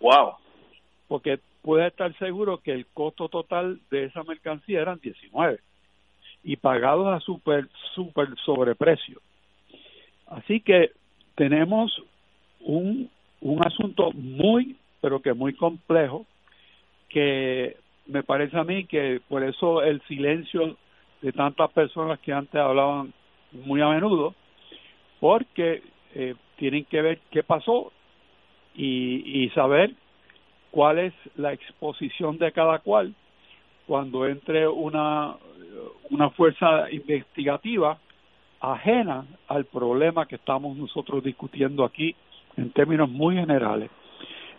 [0.00, 0.34] ¡Wow!
[1.08, 5.60] Porque puede estar seguro que el costo total de esa mercancía eran 19
[6.42, 9.20] y pagados a super super sobreprecio.
[10.26, 10.92] Así que
[11.34, 12.02] tenemos
[12.60, 16.26] un un asunto muy pero que muy complejo
[17.08, 17.76] que
[18.06, 20.76] me parece a mí que por eso el silencio
[21.22, 23.12] de tantas personas que antes hablaban
[23.52, 24.34] muy a menudo
[25.18, 25.82] porque
[26.14, 27.92] eh, tienen que ver qué pasó
[28.74, 29.92] y, y saber
[30.70, 33.14] cuál es la exposición de cada cual
[33.86, 35.34] cuando entre una,
[36.10, 37.98] una fuerza investigativa
[38.60, 42.14] ajena al problema que estamos nosotros discutiendo aquí
[42.56, 43.90] en términos muy generales.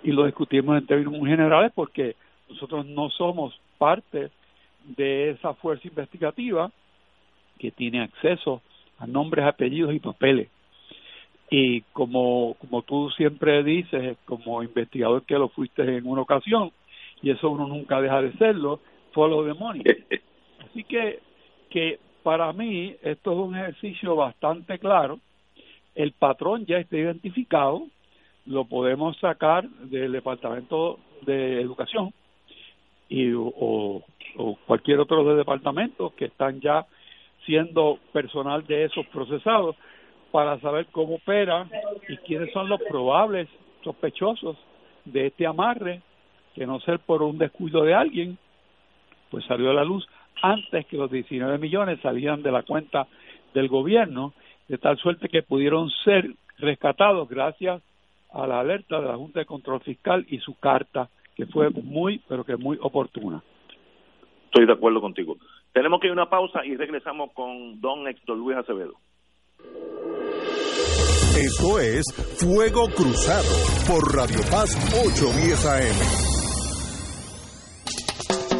[0.03, 2.15] Y lo discutimos en términos muy generales porque
[2.49, 4.31] nosotros no somos parte
[4.85, 6.71] de esa fuerza investigativa
[7.59, 8.61] que tiene acceso
[8.97, 10.49] a nombres, apellidos y papeles
[11.53, 16.71] y como, como tú siempre dices, como investigador que lo fuiste en una ocasión,
[17.21, 18.79] y eso uno nunca deja de serlo,
[19.11, 19.83] follow the money.
[20.65, 21.19] Así que,
[21.69, 25.19] que para mí esto es un ejercicio bastante claro,
[25.93, 27.85] el patrón ya está identificado,
[28.45, 32.13] lo podemos sacar del Departamento de Educación
[33.09, 34.01] y, o,
[34.37, 36.85] o cualquier otro de departamentos que están ya
[37.45, 39.75] siendo personal de esos procesados
[40.31, 41.67] para saber cómo opera
[42.07, 43.49] y quiénes son los probables
[43.83, 44.57] sospechosos
[45.05, 46.01] de este amarre,
[46.55, 48.37] que no ser por un descuido de alguien,
[49.29, 50.07] pues salió a la luz
[50.41, 53.07] antes que los 19 millones salían de la cuenta
[53.53, 54.33] del gobierno,
[54.67, 57.81] de tal suerte que pudieron ser rescatados gracias
[58.33, 62.21] a la alerta de la Junta de Control Fiscal y su carta, que fue muy,
[62.27, 63.43] pero que muy oportuna.
[64.51, 65.37] Estoy de acuerdo contigo.
[65.71, 68.95] Tenemos que ir a una pausa y regresamos con don Héctor Luis Acevedo.
[71.37, 72.03] Esto es
[72.37, 73.47] Fuego Cruzado
[73.87, 74.75] por Radio Paz
[75.05, 76.27] 810 AM.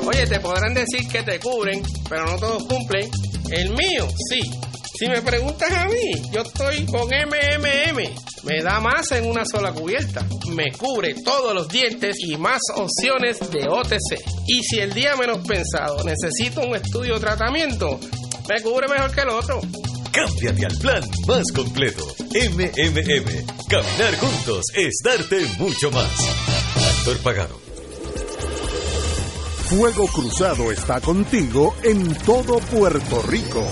[0.08, 3.10] Oye, te podrán decir que te cubren, pero no todos cumplen.
[3.52, 4.71] El mío, sí.
[5.02, 7.98] Si me preguntas a mí, yo estoy con MMM.
[8.44, 10.24] Me da más en una sola cubierta.
[10.52, 14.22] Me cubre todos los dientes y más opciones de OTC.
[14.46, 18.00] Y si el día menos pensado necesito un estudio o tratamiento,
[18.48, 19.60] me cubre mejor que el otro.
[20.12, 22.06] Cámbiate al plan más completo.
[22.36, 23.48] MMM.
[23.70, 26.12] Caminar juntos es darte mucho más.
[27.00, 27.60] Actor pagado.
[29.68, 33.66] Fuego Cruzado está contigo en todo Puerto Rico.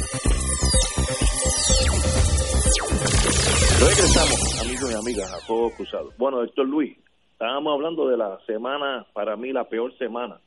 [3.81, 6.13] Regresamos, amigos y amigas, a Fuego Cruzado.
[6.19, 6.95] Bueno, Héctor Luis,
[7.31, 10.39] estábamos hablando de la semana, para mí la peor semana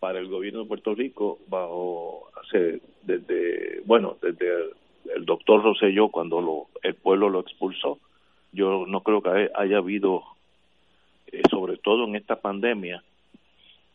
[0.00, 4.72] para el gobierno de Puerto Rico, bajo, hace, desde, bueno, desde
[5.14, 7.98] el, doctor Rosselló, cuando lo, el pueblo lo expulsó.
[8.52, 10.22] Yo no creo que haya habido,
[11.30, 13.04] eh, sobre todo en esta pandemia,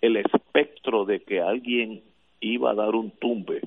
[0.02, 2.04] el espectro de que alguien
[2.42, 3.62] iba a dar un tumbe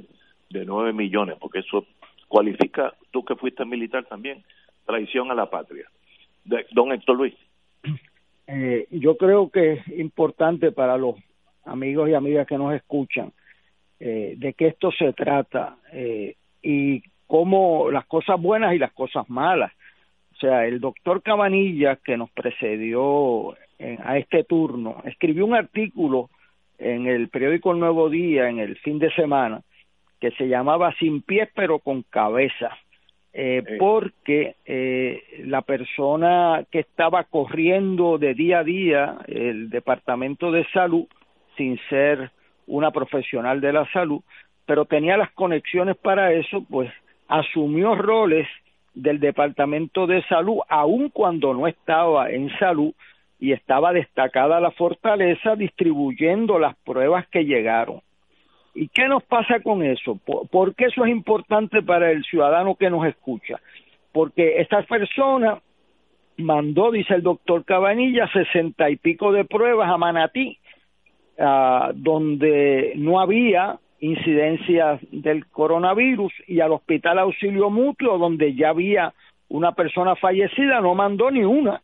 [0.51, 1.85] de nueve millones, porque eso
[2.33, 4.43] cualifica, tú que fuiste militar también,
[4.87, 5.87] traición a la patria.
[6.47, 7.35] De, don Héctor Luis.
[8.47, 11.17] Eh, yo creo que es importante para los
[11.67, 13.33] amigos y amigas que nos escuchan
[14.01, 19.29] eh, de qué esto se trata eh, y cómo las cosas buenas y las cosas
[19.29, 19.71] malas.
[20.33, 26.31] O sea, el doctor Cabanilla, que nos precedió en, a este turno, escribió un artículo
[26.79, 29.63] en el periódico El Nuevo Día en el fin de semana
[30.23, 32.71] que se llamaba Sin pies pero con cabeza,
[33.33, 40.65] eh, porque eh, la persona que estaba corriendo de día a día el Departamento de
[40.73, 41.09] Salud,
[41.57, 42.31] sin ser
[42.69, 44.21] una profesional de la salud,
[44.65, 46.89] pero tenía las conexiones para eso, pues
[47.27, 48.47] asumió roles
[48.95, 52.95] del Departamento de Salud, aun cuando no estaba en salud
[53.41, 58.03] y estaba destacada la fortaleza distribuyendo las pruebas que llegaron.
[58.75, 60.19] ¿Y qué nos pasa con eso?
[60.25, 63.61] ¿Por, ¿Por, qué eso es importante para el ciudadano que nos escucha?
[64.13, 65.61] Porque esta persona
[66.39, 70.59] mandó, dice el doctor Cabanilla, sesenta y pico de pruebas a Manatí,
[71.39, 79.15] uh, donde no había incidencias del coronavirus y al Hospital Auxilio Mutuo, donde ya había
[79.49, 81.81] una persona fallecida, no mandó ni una.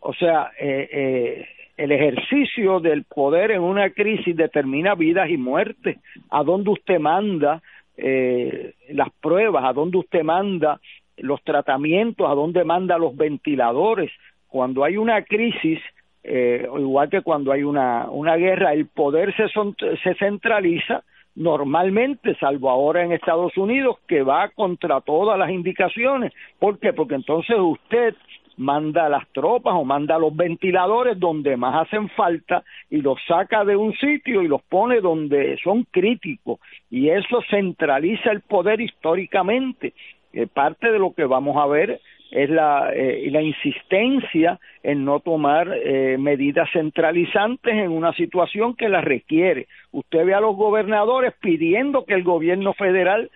[0.00, 1.46] O sea, eh, eh,
[1.82, 5.98] el ejercicio del poder en una crisis determina vidas y muertes.
[6.30, 7.60] ¿A dónde usted manda
[7.96, 9.64] eh, las pruebas?
[9.64, 10.78] ¿A dónde usted manda
[11.16, 12.30] los tratamientos?
[12.30, 14.12] ¿A dónde manda los ventiladores?
[14.46, 15.80] Cuando hay una crisis,
[16.22, 18.06] eh, igual que cuando hay una,
[18.36, 19.74] guerra, el poder se, son,
[20.04, 21.02] se centraliza
[21.34, 26.32] normalmente, salvo ahora en Estados Unidos, que va contra todas las indicaciones.
[26.60, 26.92] ¿Por qué?
[26.92, 28.14] Porque entonces usted
[28.56, 33.76] manda las tropas o manda los ventiladores donde más hacen falta y los saca de
[33.76, 39.94] un sitio y los pone donde son críticos y eso centraliza el poder históricamente.
[40.32, 42.00] Eh, parte de lo que vamos a ver
[42.30, 48.88] es la, eh, la insistencia en no tomar eh, medidas centralizantes en una situación que
[48.88, 49.66] la requiere.
[49.90, 53.30] Usted ve a los gobernadores pidiendo que el gobierno federal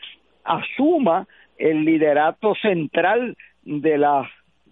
[0.44, 4.26] asuma el liderato central de las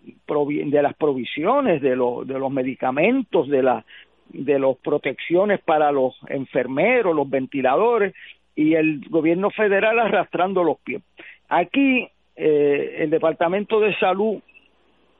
[0.04, 3.84] de las provisiones de los de los medicamentos de la
[4.28, 8.14] de las protecciones para los enfermeros, los ventiladores
[8.56, 11.02] y el gobierno federal arrastrando los pies.
[11.48, 14.40] Aquí eh, el Departamento de Salud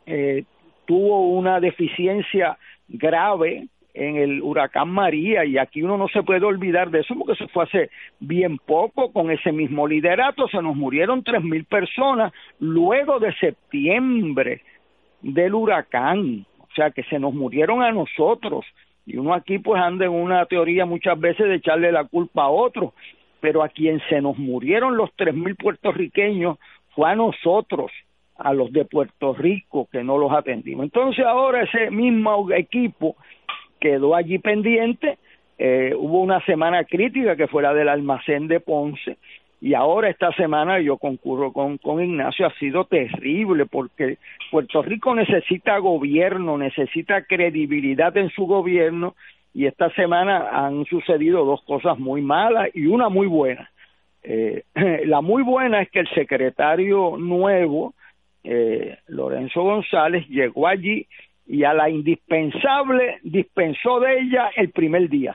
[0.07, 0.45] eh,
[0.87, 2.59] tuvo una deficiencia
[2.89, 7.33] grave en el huracán María y aquí uno no se puede olvidar de eso porque
[7.35, 12.33] eso fue hace bien poco con ese mismo liderato se nos murieron tres mil personas
[12.59, 14.63] luego de septiembre
[15.25, 16.47] del huracán.
[16.59, 18.65] O sea que se nos murieron a nosotros.
[19.07, 22.51] Y uno aquí pues anda en una teoría muchas veces de echarle la culpa a
[22.51, 22.95] otro.
[23.41, 26.59] Pero a quien se nos murieron los tres mil puertorriqueños
[26.95, 27.91] fue a nosotros
[28.37, 30.85] a los de Puerto Rico que no los atendimos.
[30.85, 33.17] Entonces ahora ese mismo equipo
[33.81, 35.19] quedó allí pendiente.
[35.57, 39.19] Eh, hubo una semana crítica que fue la del almacén de Ponce
[39.65, 44.19] y ahora esta semana yo concurro con, con Ignacio, ha sido terrible porque
[44.51, 49.15] Puerto Rico necesita gobierno, necesita credibilidad en su gobierno
[49.55, 53.71] y esta semana han sucedido dos cosas muy malas y una muy buena.
[54.23, 54.65] Eh,
[55.07, 57.95] la muy buena es que el secretario nuevo,
[58.43, 61.07] eh, Lorenzo González, llegó allí
[61.47, 65.35] y a la indispensable dispensó de ella el primer día.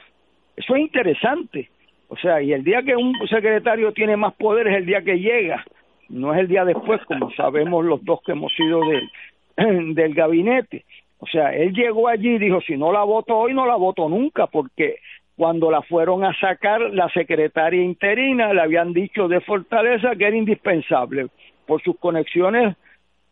[0.56, 1.72] Eso es interesante.
[2.10, 5.20] O sea, y el día que un secretario tiene más poder es el día que
[5.20, 5.64] llega,
[6.10, 8.82] no es el día después, como sabemos los dos que hemos sido
[9.58, 10.86] del, gabinete.
[11.20, 14.10] O sea, él llegó allí y dijo, si no la voto hoy, no la voto
[14.10, 14.98] nunca, porque
[15.36, 20.36] cuando la fueron a sacar, la secretaria interina le habían dicho de Fortaleza que era
[20.36, 21.28] indispensable
[21.68, 22.76] por sus conexiones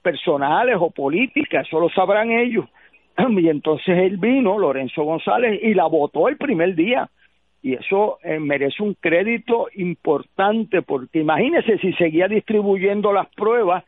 [0.03, 2.65] personales o políticas, eso lo sabrán ellos.
[3.39, 7.09] Y entonces él vino, Lorenzo González, y la votó el primer día.
[7.62, 13.84] Y eso eh, merece un crédito importante, porque imagínese si seguía distribuyendo las pruebas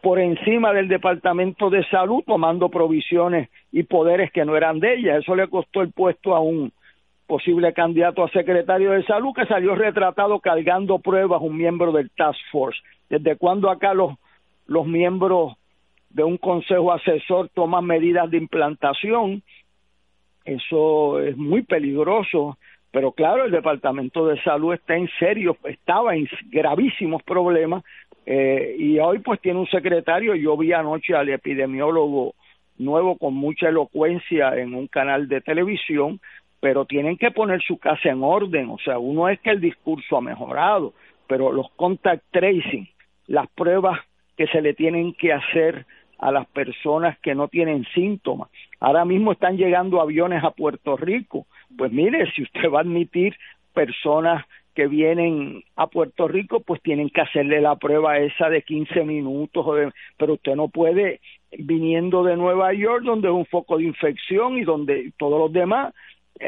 [0.00, 5.16] por encima del Departamento de Salud, tomando provisiones y poderes que no eran de ella.
[5.16, 6.72] Eso le costó el puesto a un
[7.26, 12.38] posible candidato a secretario de Salud que salió retratado cargando pruebas, un miembro del Task
[12.50, 12.80] Force.
[13.08, 14.14] ¿Desde cuando acá los
[14.70, 15.54] los miembros
[16.10, 19.42] de un consejo asesor toman medidas de implantación.
[20.44, 22.56] Eso es muy peligroso,
[22.90, 27.84] pero claro, el Departamento de Salud está en serio, estaba en gravísimos problemas
[28.26, 32.34] eh, y hoy pues tiene un secretario, yo vi anoche al epidemiólogo
[32.78, 36.20] nuevo con mucha elocuencia en un canal de televisión,
[36.60, 40.16] pero tienen que poner su casa en orden, o sea, uno es que el discurso
[40.16, 40.92] ha mejorado,
[41.26, 42.88] pero los contact tracing,
[43.26, 44.00] las pruebas
[44.36, 45.86] que se le tienen que hacer
[46.18, 48.50] a las personas que no tienen síntomas.
[48.78, 51.46] Ahora mismo están llegando aviones a Puerto Rico.
[51.76, 53.36] Pues mire, si usted va a admitir
[53.72, 54.44] personas
[54.74, 59.66] que vienen a Puerto Rico, pues tienen que hacerle la prueba esa de 15 minutos,
[60.16, 64.62] pero usted no puede, viniendo de Nueva York, donde es un foco de infección y
[64.62, 65.92] donde todos los demás,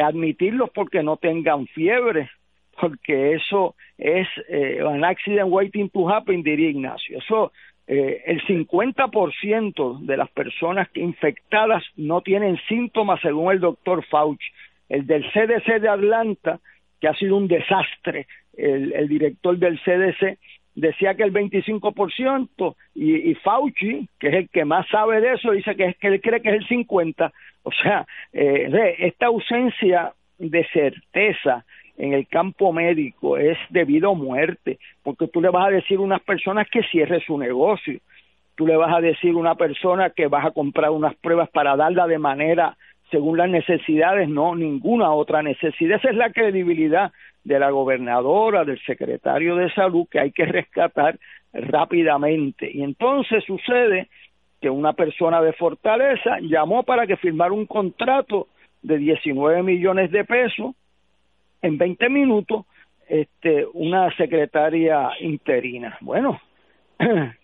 [0.00, 2.30] admitirlos porque no tengan fiebre,
[2.80, 7.18] porque eso es eh, an accident waiting to happen, diría Ignacio.
[7.18, 7.52] Eso
[7.86, 14.44] eh, el 50% de las personas infectadas no tienen síntomas según el doctor Fauci.
[14.92, 16.60] El del CDC de Atlanta,
[17.00, 20.38] que ha sido un desastre, el, director del CDC
[20.74, 25.52] decía que el 25% y, y Fauci, que es el que más sabe de eso,
[25.52, 27.32] dice que, es, que él cree que es el 50%.
[27.62, 31.64] O sea, eh, esta ausencia de certeza
[31.96, 36.02] en el campo médico es debido a muerte, porque tú le vas a decir a
[36.02, 37.98] unas personas que cierre su negocio,
[38.56, 41.76] tú le vas a decir a una persona que vas a comprar unas pruebas para
[41.76, 42.76] darla de manera
[43.12, 45.98] según las necesidades, no ninguna otra necesidad.
[45.98, 47.12] Esa es la credibilidad
[47.44, 51.18] de la gobernadora, del secretario de salud, que hay que rescatar
[51.52, 52.68] rápidamente.
[52.72, 54.08] Y entonces sucede
[54.60, 58.48] que una persona de Fortaleza llamó para que firmara un contrato
[58.80, 60.74] de 19 millones de pesos
[61.60, 62.64] en 20 minutos
[63.08, 65.98] este, una secretaria interina.
[66.00, 66.40] Bueno,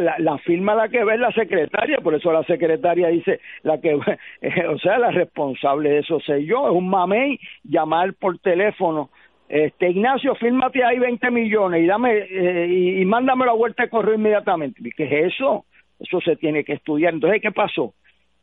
[0.00, 3.94] la, la, firma la que ve la secretaria, por eso la secretaria dice la que,
[4.68, 9.10] o sea, la responsable de eso sé yo, es un mamey llamar por teléfono.
[9.48, 12.66] Este Ignacio, fírmate ahí 20 millones y dame eh,
[13.00, 14.82] y, mándame la vuelta de correo inmediatamente.
[14.94, 15.64] ¿Qué es eso?
[15.98, 17.14] Eso se tiene que estudiar.
[17.14, 17.94] Entonces, ¿qué pasó?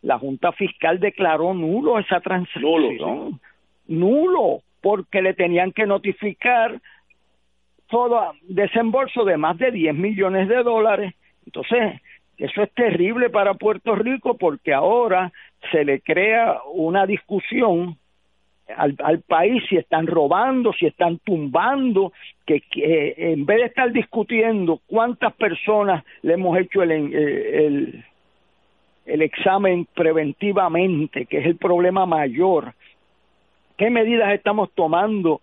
[0.01, 2.97] La Junta Fiscal declaró nulo esa transacción.
[2.97, 3.39] Nulo.
[3.87, 6.79] Nulo porque le tenían que notificar
[7.95, 11.13] todo desembolso de más de 10 millones de dólares.
[11.45, 12.01] Entonces,
[12.37, 15.31] eso es terrible para Puerto Rico porque ahora
[15.71, 17.95] se le crea una discusión
[18.75, 22.11] al, país si están robando, si están tumbando,
[22.45, 22.63] que,
[23.15, 28.03] en vez de estar discutiendo cuántas personas le hemos hecho el, el,
[29.05, 32.73] el examen preventivamente, que es el problema mayor,
[33.77, 35.41] ¿Qué medidas estamos tomando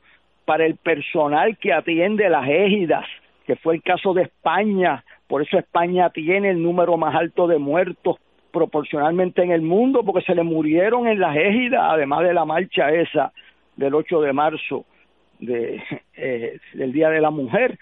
[0.53, 3.07] para el personal que atiende las égidas?
[3.47, 5.03] Que fue el caso de España.
[5.27, 8.19] Por eso España tiene el número más alto de muertos
[8.53, 12.91] proporcionalmente en el mundo, porque se le murieron en las égidas, además de la marcha
[12.91, 13.33] esa
[13.77, 14.85] del 8 de marzo
[15.41, 15.83] de,
[16.19, 17.79] eh, del Día de la Mujer,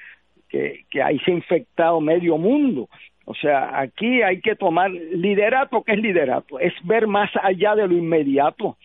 [0.49, 2.89] que, que ahí se ha infectado medio mundo.
[3.25, 6.61] O sea, aquí hay que tomar liderato, ¿qué es liderato?
[6.61, 8.77] Es ver más allá de lo inmediato,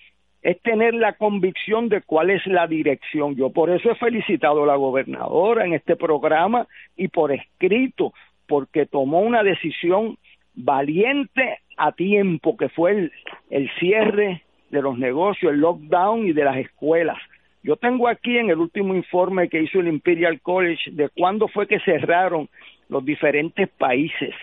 [0.46, 3.36] es tener la convicción de cuál es la dirección.
[3.36, 8.14] Yo por eso he felicitado a la gobernadora en este programa y por escrito,
[8.46, 10.20] porque tomó una decisión
[10.54, 13.10] valiente a tiempo, que fue
[13.50, 17.18] el, cierre de los negocios, el lockdown y de las escuelas.
[17.64, 21.66] Yo tengo aquí en el último informe que hizo el Imperial College de cuándo fue
[21.66, 22.50] que cerraron
[22.88, 24.36] los diferentes países.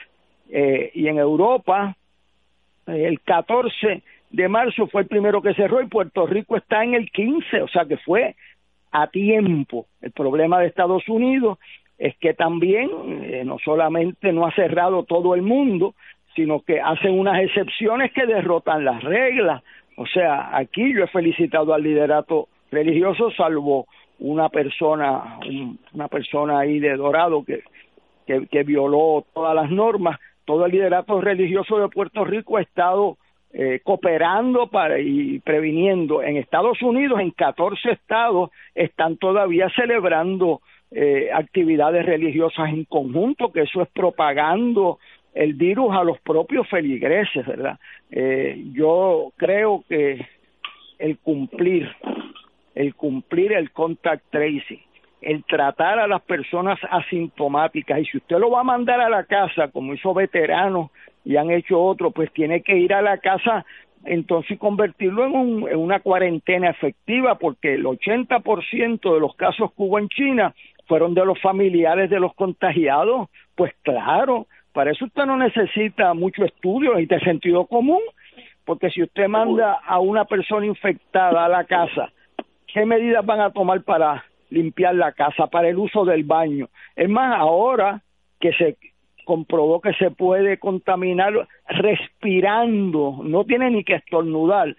[0.51, 1.97] Eh, y en Europa,
[2.89, 4.03] el 14
[4.33, 7.69] de marzo fue el primero que cerró y Puerto Rico está en el 15, o
[7.69, 8.35] sea que fue
[8.91, 9.87] a tiempo.
[10.01, 11.59] El problema de Estados Unidos
[11.99, 12.91] es que también
[13.23, 15.95] eh, no solamente no ha cerrado todo el mundo,
[16.35, 19.63] sino que hacen unas excepciones que derrotan las reglas.
[19.97, 23.87] O sea, aquí yo he felicitado al liderato religioso, salvo
[24.19, 25.39] una persona,
[25.93, 27.63] una persona ahí de Dorado que,
[28.27, 30.19] que, violó todas las normas.
[30.45, 33.19] Todo el liderato religioso de Puerto Rico ha estado
[33.55, 36.23] eh, cooperando para y previniendo.
[36.23, 43.63] En Estados Unidos, en 14 estados, están todavía celebrando eh, actividades religiosas en conjunto, que
[43.63, 44.99] eso es propagando
[45.35, 47.79] el virus a los propios feligreses, ¿verdad?
[48.11, 50.27] Eh, yo creo que
[50.99, 51.91] el cumplir,
[52.75, 54.83] el cumplir el contact tracing,
[55.21, 59.25] el tratar a las personas asintomáticas, y si usted lo va a mandar a la
[59.25, 60.91] casa, como hizo veteranos
[61.25, 63.65] y han hecho otros, pues tiene que ir a la casa
[64.05, 69.83] entonces convertirlo en, un, en una cuarentena efectiva, porque el 80% de los casos que
[69.83, 70.55] hubo en China
[70.87, 76.45] fueron de los familiares de los contagiados, pues claro, para eso usted no necesita mucho
[76.45, 78.01] estudio y de sentido común,
[78.65, 82.11] porque si usted manda a una persona infectada a la casa,
[82.67, 86.69] ¿qué medidas van a tomar para limpiar la casa, para el uso del baño?
[86.97, 88.03] Es más, ahora
[88.41, 88.77] que se
[89.25, 94.77] comprobó que se puede contaminar respirando, no tiene ni que estornudar,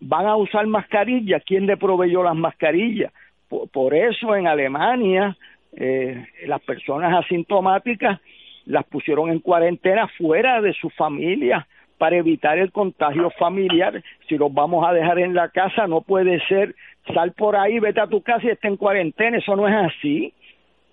[0.00, 3.12] van a usar mascarillas, ¿quién le proveyó las mascarillas?
[3.48, 5.36] Por, eso en Alemania
[5.72, 8.20] eh, las personas asintomáticas
[8.64, 11.66] las pusieron en cuarentena fuera de su familia
[11.98, 14.02] para evitar el contagio familiar.
[14.28, 16.74] Si los vamos a dejar en la casa, no puede ser
[17.12, 19.36] sal por ahí, vete a tu casa y esté en cuarentena.
[19.36, 20.32] Eso no es así.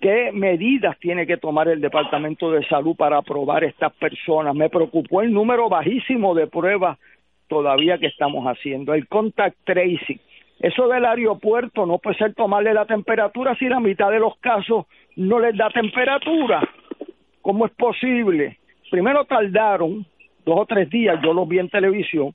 [0.00, 4.54] ¿Qué medidas tiene que tomar el Departamento de Salud para aprobar estas personas?
[4.54, 6.98] Me preocupó el número bajísimo de pruebas
[7.48, 8.94] todavía que estamos haciendo.
[8.94, 10.20] El contact tracing.
[10.60, 14.86] Eso del aeropuerto no puede ser tomarle la temperatura si la mitad de los casos
[15.16, 16.60] no les da temperatura.
[17.42, 18.58] ¿Cómo es posible?
[18.90, 20.06] Primero tardaron
[20.44, 22.34] dos o tres días, yo lo vi en televisión,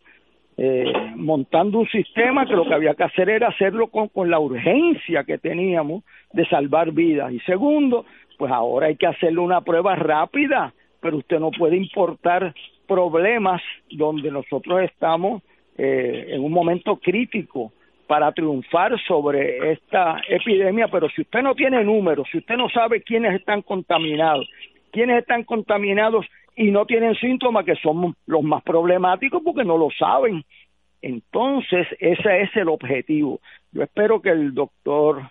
[0.58, 4.40] eh, montando un sistema que lo que había que hacer era hacerlo con, con la
[4.40, 7.32] urgencia que teníamos de salvar vidas.
[7.32, 8.06] Y segundo,
[8.38, 12.54] pues ahora hay que hacerle una prueba rápida, pero usted no puede importar
[12.88, 15.42] problemas donde nosotros estamos
[15.78, 17.72] eh, en un momento crítico
[18.06, 23.02] para triunfar sobre esta epidemia, pero si usted no tiene números, si usted no sabe
[23.02, 24.48] quiénes están contaminados,
[24.92, 26.26] quiénes están contaminados
[26.56, 30.44] y no tienen síntomas que son los más problemáticos porque no lo saben.
[31.02, 33.42] Entonces, ese es el objetivo.
[33.72, 35.22] Yo espero que el doctor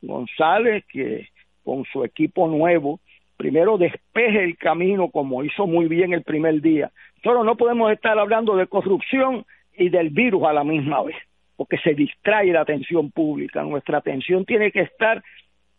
[0.00, 1.28] González, que
[1.62, 3.00] con su equipo nuevo,
[3.36, 6.90] primero despeje el camino como hizo muy bien el primer día.
[7.22, 9.44] Solo no podemos estar hablando de corrupción
[9.76, 11.16] y del virus a la misma vez,
[11.56, 13.62] porque se distrae la atención pública.
[13.62, 15.22] Nuestra atención tiene que estar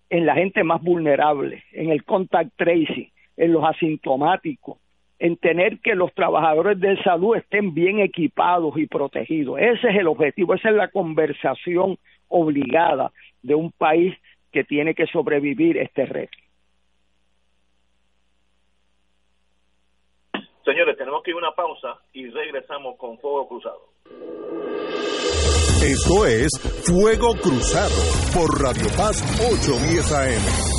[0.09, 4.77] en la gente más vulnerable, en el contact tracing, en los asintomáticos,
[5.19, 9.59] en tener que los trabajadores de salud estén bien equipados y protegidos.
[9.59, 13.11] Ese es el objetivo, esa es la conversación obligada
[13.41, 14.15] de un país
[14.51, 16.37] que tiene que sobrevivir este reto.
[20.65, 23.81] Señores, tenemos que ir a una pausa y regresamos con Fuego Cruzado.
[25.83, 26.49] Esto es
[26.87, 27.93] Fuego Cruzado
[28.33, 30.74] por Radio Paz 810 AM.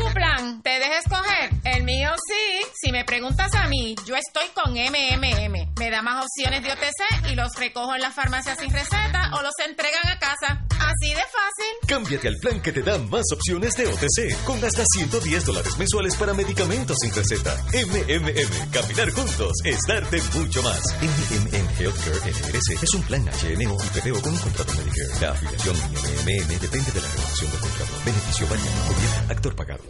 [0.00, 1.50] Tu plan, ¿te dejes escoger?
[1.64, 5.74] El mío sí, si me preguntas a mí, yo estoy con MMM.
[5.78, 9.42] Me da más opciones de OTC y los recojo en la farmacia sin receta o
[9.42, 10.64] los entregan a casa.
[10.70, 11.86] Así de fácil.
[11.86, 16.16] Cámbiate al plan que te da más opciones de OTC, con hasta 110 dólares mensuales
[16.16, 17.54] para medicamentos sin receta.
[17.74, 20.80] MMM, caminar juntos es darte mucho más.
[21.02, 25.20] MMM Healthcare NRS es un plan HMO y PPO con un contrato Medicare.
[25.20, 27.92] La afiliación MMM depende de la renovación del contrato.
[28.06, 28.80] Beneficio variable.
[28.88, 29.30] Gobierno.
[29.32, 29.89] Actor pagado.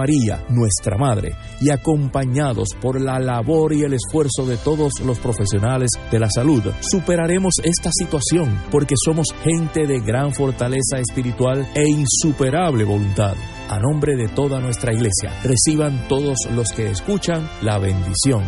[0.01, 5.91] María, nuestra Madre, y acompañados por la labor y el esfuerzo de todos los profesionales
[6.11, 12.83] de la salud, superaremos esta situación porque somos gente de gran fortaleza espiritual e insuperable
[12.83, 13.35] voluntad.
[13.69, 18.43] A nombre de toda nuestra iglesia, reciban todos los que escuchan la bendición.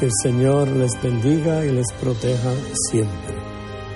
[0.00, 2.50] Que el Señor les bendiga y les proteja
[2.90, 3.36] siempre.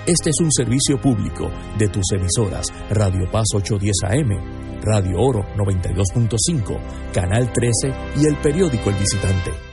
[0.07, 7.11] Este es un servicio público de tus emisoras Radio Paz 810 AM Radio Oro 92.5,
[7.13, 7.71] Canal 13
[8.17, 9.72] y el periódico El Visitante.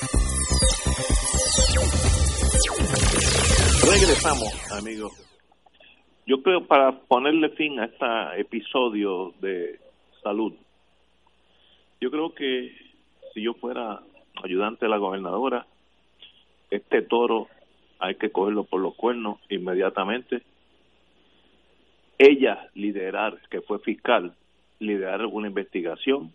[3.83, 5.11] Regresamos, amigos.
[6.27, 8.05] Yo creo para ponerle fin a este
[8.39, 9.79] episodio de
[10.21, 10.53] salud,
[11.99, 12.71] yo creo que
[13.33, 14.01] si yo fuera
[14.43, 15.65] ayudante de la gobernadora,
[16.69, 17.47] este toro
[17.97, 20.43] hay que cogerlo por los cuernos inmediatamente.
[22.19, 24.35] Ella liderar, que fue fiscal,
[24.79, 26.31] liderar una investigación,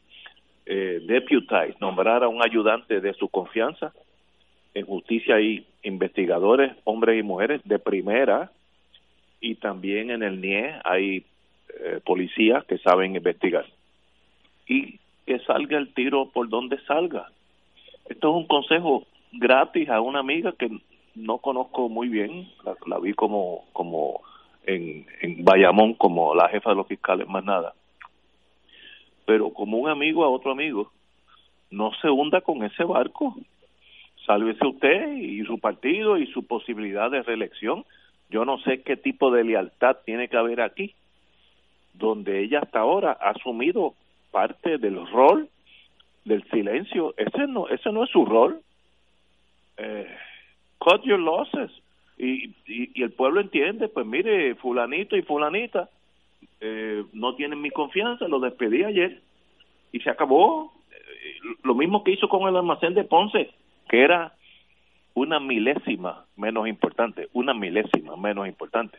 [0.66, 3.92] eh, deputize, nombrar a un ayudante de su confianza,
[4.74, 8.50] en justicia hay investigadores, hombres y mujeres de primera,
[9.40, 11.24] y también en el NIE hay
[11.80, 13.64] eh, policías que saben investigar.
[14.66, 17.30] Y que salga el tiro por donde salga.
[18.08, 20.70] Esto es un consejo gratis a una amiga que
[21.14, 22.48] no conozco muy bien,
[22.86, 24.20] la, vi como, como
[24.66, 27.74] en, en Bayamón como la jefa de los fiscales, más nada.
[29.24, 30.90] Pero como un amigo a otro amigo,
[31.70, 33.36] no se hunda con ese barco
[34.26, 37.84] sálvese usted y su partido y su posibilidad de reelección.
[38.28, 40.94] Yo no sé qué tipo de lealtad tiene que haber aquí,
[41.94, 43.94] donde ella hasta ahora ha asumido
[44.32, 45.48] parte del rol
[46.24, 47.14] del silencio.
[47.16, 48.60] Ese no, ese no es su rol.
[49.76, 50.08] Eh,
[50.78, 51.70] cut your losses.
[52.18, 55.90] Y, y, el pueblo entiende, pues mire, fulanito y fulanita
[56.60, 59.20] eh, no tienen mi confianza, lo despedí ayer
[59.92, 60.72] y se acabó.
[60.90, 63.50] Eh, lo mismo que hizo con el almacén de Ponce
[63.88, 64.32] que era
[65.14, 68.98] una milésima menos importante, una milésima menos importante.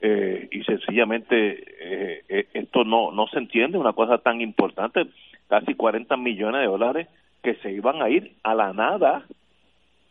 [0.00, 5.06] Eh, y sencillamente eh, eh, esto no, no se entiende, una cosa tan importante,
[5.48, 7.08] casi 40 millones de dólares
[7.42, 9.24] que se iban a ir a la nada,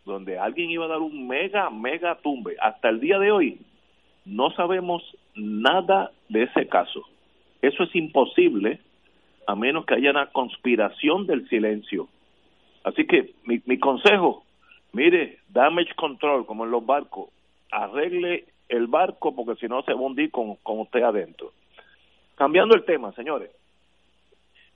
[0.06, 2.56] donde alguien iba a dar un mega, mega tumbe.
[2.62, 3.60] Hasta el día de hoy
[4.24, 5.04] no sabemos
[5.36, 7.04] nada de ese caso.
[7.62, 8.80] Eso es imposible
[9.48, 12.08] a menos que haya una conspiración del silencio
[12.86, 14.46] Así que mi, consejo,
[14.94, 17.30] mire, damage control, como en los barcos,
[17.72, 21.52] arregle el barco porque si no se va a hundir con, con usted adentro.
[22.36, 23.50] Cambiando el tema, señores.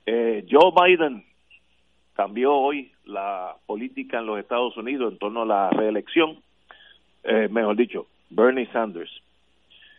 [0.06, 1.24] Eh, Joe Biden
[2.14, 6.42] cambió hoy la política en los Estados Unidos en torno a la reelección,
[7.22, 9.22] eh, mejor dicho, Bernie Sanders.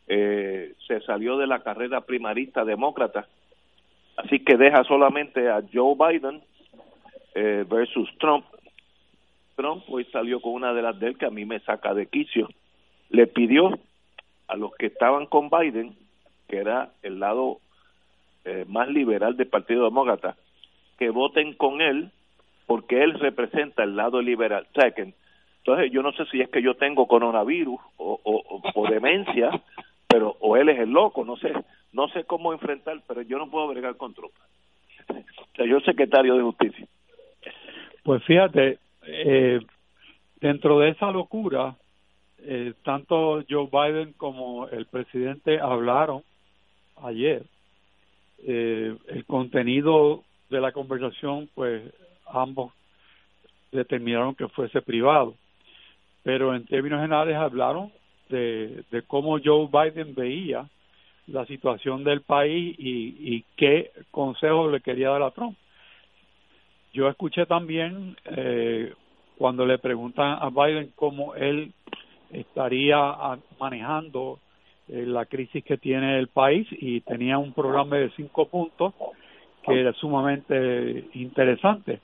[0.07, 3.26] Eh, se salió de la carrera primarista demócrata
[4.18, 6.41] Así que deja solamente a Joe Biden
[7.36, 8.46] eh, versus Trump.
[9.56, 12.08] Trump hoy salió con una de las de él que a mí me saca de
[12.08, 12.50] quicio.
[13.10, 13.78] Le pidió
[14.48, 15.96] a los que estaban con Biden,
[16.48, 17.60] que era el lado
[18.44, 20.36] eh, más liberal del Partido Demócrata,
[20.98, 22.12] que voten con él
[22.66, 24.68] porque él representa el lado liberal.
[24.76, 29.52] O entonces yo no sé si es que yo tengo coronavirus o, o, o demencia,
[30.08, 31.54] pero o él es el loco, no sé,
[31.94, 34.34] no sé cómo enfrentar, pero yo no puedo bregar con Trump.
[35.52, 36.88] O sea, yo secretario de justicia.
[38.04, 39.60] Pues fíjate, eh,
[40.39, 41.76] dentro de esa locura,
[42.39, 46.24] eh, tanto Joe Biden como el presidente hablaron
[47.04, 47.43] ayer.
[48.39, 51.84] Eh, el contenido de la conversación, pues
[52.26, 52.74] ambos
[53.72, 55.36] determinaron que fuese privado,
[56.24, 57.91] pero en términos generales hablaron
[58.30, 60.68] de, de cómo Joe Biden veía
[61.28, 65.56] la situación del país y, y qué consejos le quería dar a Trump.
[66.94, 68.94] Yo escuché también eh,
[69.38, 71.74] cuando le preguntan a Biden cómo él
[72.32, 72.98] estaría
[73.60, 74.39] manejando
[74.88, 78.94] eh, la crisis que tiene el país y tenía un programa de cinco puntos
[79.64, 82.02] que era sumamente interesante.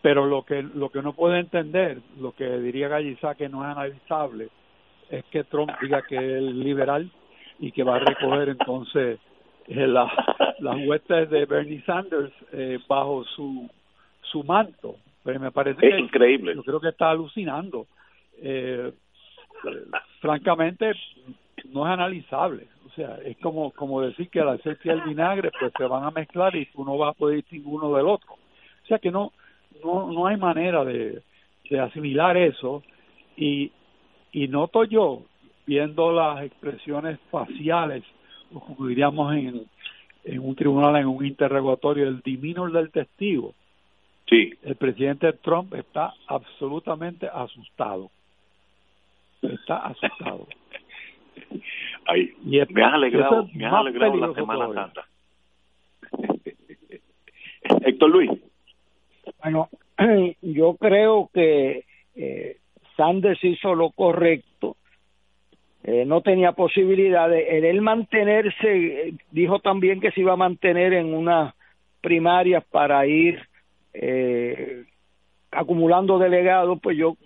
[0.00, 3.70] Pero lo que lo que no puede entender, lo que diría Gallizá que no es
[3.70, 4.48] analizable,
[5.10, 7.10] es que Trump diga que es liberal
[7.58, 9.18] y que va a recoger entonces
[9.66, 10.10] eh, la,
[10.60, 13.68] las huestes de Bernie Sanders eh, bajo su
[14.30, 14.96] su manto.
[15.24, 16.54] Pero me parece es increíble.
[16.54, 17.86] Yo creo que está alucinando.
[18.40, 18.92] Eh,
[20.20, 20.92] francamente,
[21.70, 22.68] no es analizable.
[22.86, 26.04] O sea, es como como decir que la aceite y el vinagre pues se van
[26.04, 28.32] a mezclar y tú no vas a poder distinguir uno del otro.
[28.32, 29.32] O sea que no
[29.84, 31.22] no no hay manera de,
[31.68, 32.82] de asimilar eso
[33.36, 33.70] y
[34.32, 35.22] y noto yo
[35.66, 38.02] viendo las expresiones faciales
[38.52, 39.66] o como diríamos en
[40.24, 43.54] en un tribunal en un interrogatorio el diminor del testigo
[44.28, 44.52] Sí.
[44.62, 48.10] El presidente Trump está absolutamente asustado.
[49.42, 50.46] Está asustado.
[52.06, 55.06] Ay, y me has alegrado, me has alegrado la Semana Santa.
[57.84, 58.30] Héctor Luis.
[59.42, 59.68] Bueno,
[60.42, 61.84] yo creo que
[62.16, 62.56] eh,
[62.96, 64.76] Sanders hizo lo correcto.
[65.84, 70.92] Eh, no tenía posibilidad de en él mantenerse, dijo también que se iba a mantener
[70.92, 71.54] en unas
[72.00, 73.40] primarias para ir
[73.92, 74.84] eh,
[75.50, 77.16] acumulando delegados, pues yo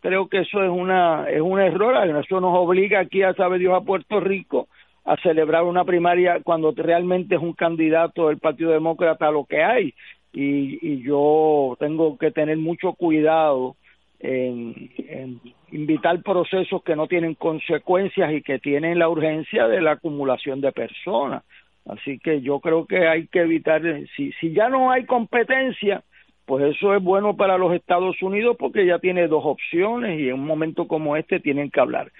[0.00, 3.74] creo que eso es una es un error, eso nos obliga aquí a saber Dios
[3.74, 4.68] a Puerto Rico
[5.04, 9.94] a celebrar una primaria cuando realmente es un candidato del Partido Demócrata lo que hay
[10.32, 13.76] y, y yo tengo que tener mucho cuidado
[14.20, 15.40] en, en
[15.72, 20.72] invitar procesos que no tienen consecuencias y que tienen la urgencia de la acumulación de
[20.72, 21.42] personas.
[21.86, 23.82] Así que yo creo que hay que evitar,
[24.16, 26.04] si, si ya no hay competencia,
[26.46, 30.34] pues eso es bueno para los Estados Unidos porque ya tiene dos opciones y en
[30.34, 32.10] un momento como este tienen que hablar.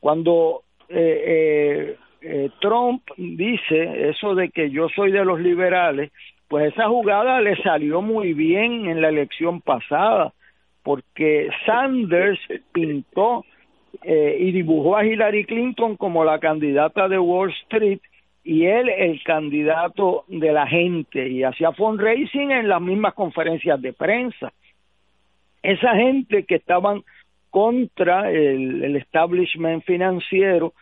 [0.00, 6.12] Cuando eh, eh, eh, Trump dice eso de que yo soy de los liberales,
[6.48, 10.32] pues esa jugada le salió muy bien en la elección pasada,
[10.82, 12.38] porque Sanders
[12.72, 13.44] pintó
[14.02, 18.00] eh, y dibujó a Hillary Clinton como la candidata de Wall Street
[18.46, 23.92] y él el candidato de la gente y hacía fundraising en las mismas conferencias de
[23.92, 24.52] prensa.
[25.64, 27.02] Esa gente que estaban
[27.50, 30.74] contra el, el establishment financiero,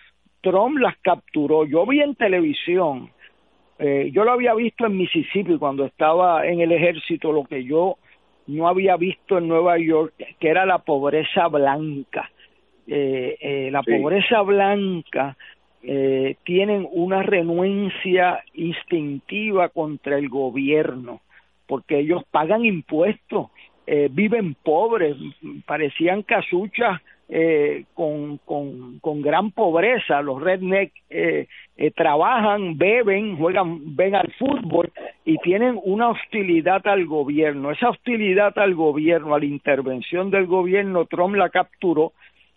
[0.42, 1.64] Trump las capturó.
[1.64, 3.10] Yo vi en televisión,
[3.78, 7.96] eh, yo lo había visto en Mississippi cuando estaba en el ejército, lo que yo
[8.46, 12.30] no había visto en Nueva York, que era la pobreza blanca.
[12.86, 15.34] Eh, eh, la pobreza blanca
[15.86, 21.20] eh, tienen una renuencia instintiva contra el gobierno,
[21.66, 23.48] porque ellos pagan impuestos,
[23.86, 25.16] eh, viven pobres,
[25.66, 34.14] parecían casuchas eh, con, con, gran pobreza, los redneck eh, eh, trabajan, beben, juegan, ven
[34.14, 34.92] al fútbol
[35.24, 37.70] y tienen una hostilidad al gobierno.
[37.70, 42.12] Esa hostilidad al gobierno, a la intervención del gobierno, Trump la capturó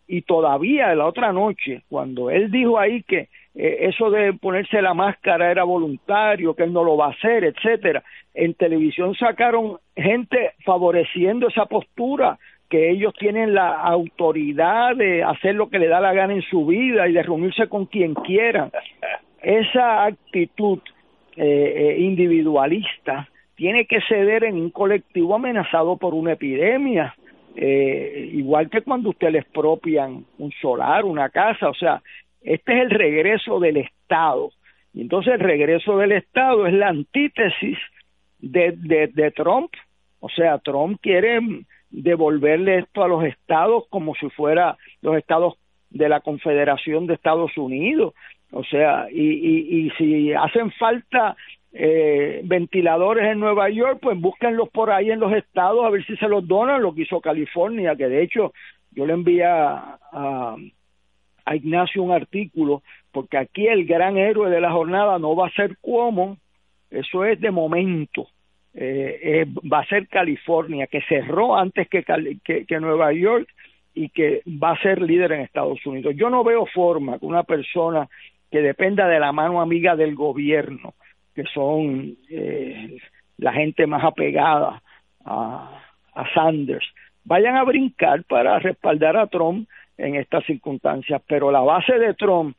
[0.08, 4.94] y todavía la otra noche, cuando él dijo ahí que eh, eso de ponerse la
[4.94, 8.04] máscara era voluntario, que él no lo va a hacer, etcétera,
[8.34, 12.38] en televisión sacaron gente favoreciendo esa postura,
[12.70, 16.66] que ellos tienen la autoridad de hacer lo que le da la gana en su
[16.66, 18.70] vida y de reunirse con quien quiera.
[19.42, 20.80] Esa actitud
[21.38, 27.16] eh, eh individualista tiene que ceder en un colectivo amenazado por una epidemia
[27.60, 32.04] eh, igual que cuando usted le expropian un solar, una casa, o sea,
[32.42, 34.52] este es el regreso del Estado
[34.94, 37.78] Y entonces el regreso del Estado es la antítesis
[38.38, 39.72] de, de, de Trump.
[40.20, 41.40] O sea, Trump quiere
[41.90, 45.56] devolverle esto a los estados como si fuera los estados
[45.90, 48.14] de la Confederación de Estados Unidos.
[48.52, 51.36] O sea, y, y, y si hacen falta
[51.74, 56.16] eh, ventiladores en Nueva York, pues búsquenlos por ahí en los estados a ver si
[56.18, 58.54] se los donan, lo que hizo California, que de hecho
[58.92, 60.56] yo le envié a, a,
[61.56, 65.78] Ignacio un artículo, porque aquí el gran héroe de la jornada no va a ser
[65.80, 66.38] Cuomo,
[66.90, 68.28] eso es de momento,
[68.74, 72.04] eh, va a ser California, que cerró antes que,
[72.44, 73.48] que, que Nueva York
[73.94, 76.14] y que va a ser líder en Estados Unidos.
[76.16, 78.08] Yo no veo forma que una persona
[78.52, 80.94] que dependa de la mano amiga del gobierno,
[81.38, 82.98] que son eh,
[83.38, 84.82] la gente más apegada
[85.24, 85.84] a,
[86.34, 86.88] Sanders,
[87.26, 89.70] vayan a brincar para respaldar a Trump
[90.00, 91.22] en estas circunstancias.
[91.28, 92.58] Pero la base de Trump,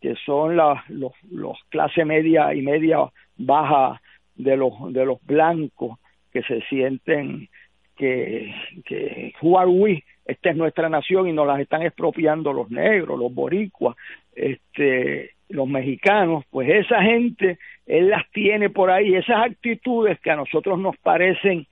[0.00, 2.98] que son la, los, los clase media y media
[3.36, 4.00] baja
[4.36, 5.98] de los, de los blancos
[6.32, 7.48] que se sienten
[8.02, 8.52] que,
[8.84, 9.56] que who
[10.24, 13.96] esta es nuestra nación y nos las están expropiando los negros, los boricuas,
[14.34, 20.36] este, los mexicanos, pues esa gente, él las tiene por ahí, esas actitudes que a
[20.36, 21.66] nosotros nos parecen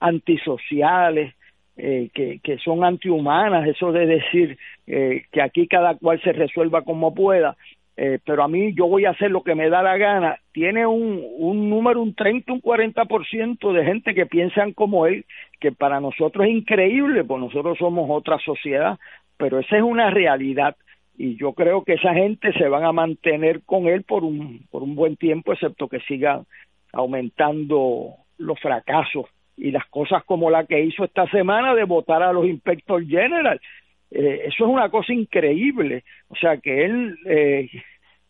[0.00, 1.34] antisociales,
[1.76, 4.56] eh, que, que son antihumanas, eso de decir
[4.86, 7.56] eh, que aquí cada cual se resuelva como pueda,
[7.96, 10.86] eh, pero a mí yo voy a hacer lo que me da la gana, tiene
[10.86, 15.24] un, un número, un 30, un 40% de gente que piensan como él,
[15.60, 18.98] que para nosotros es increíble, pues nosotros somos otra sociedad,
[19.36, 20.76] pero esa es una realidad.
[21.16, 24.82] Y yo creo que esa gente se van a mantener con él por un, por
[24.82, 26.46] un buen tiempo, excepto que sigan
[26.92, 29.26] aumentando los fracasos
[29.56, 33.60] y las cosas como la que hizo esta semana de votar a los inspector general
[34.14, 36.04] eh, eso es una cosa increíble.
[36.28, 37.68] O sea que él eh,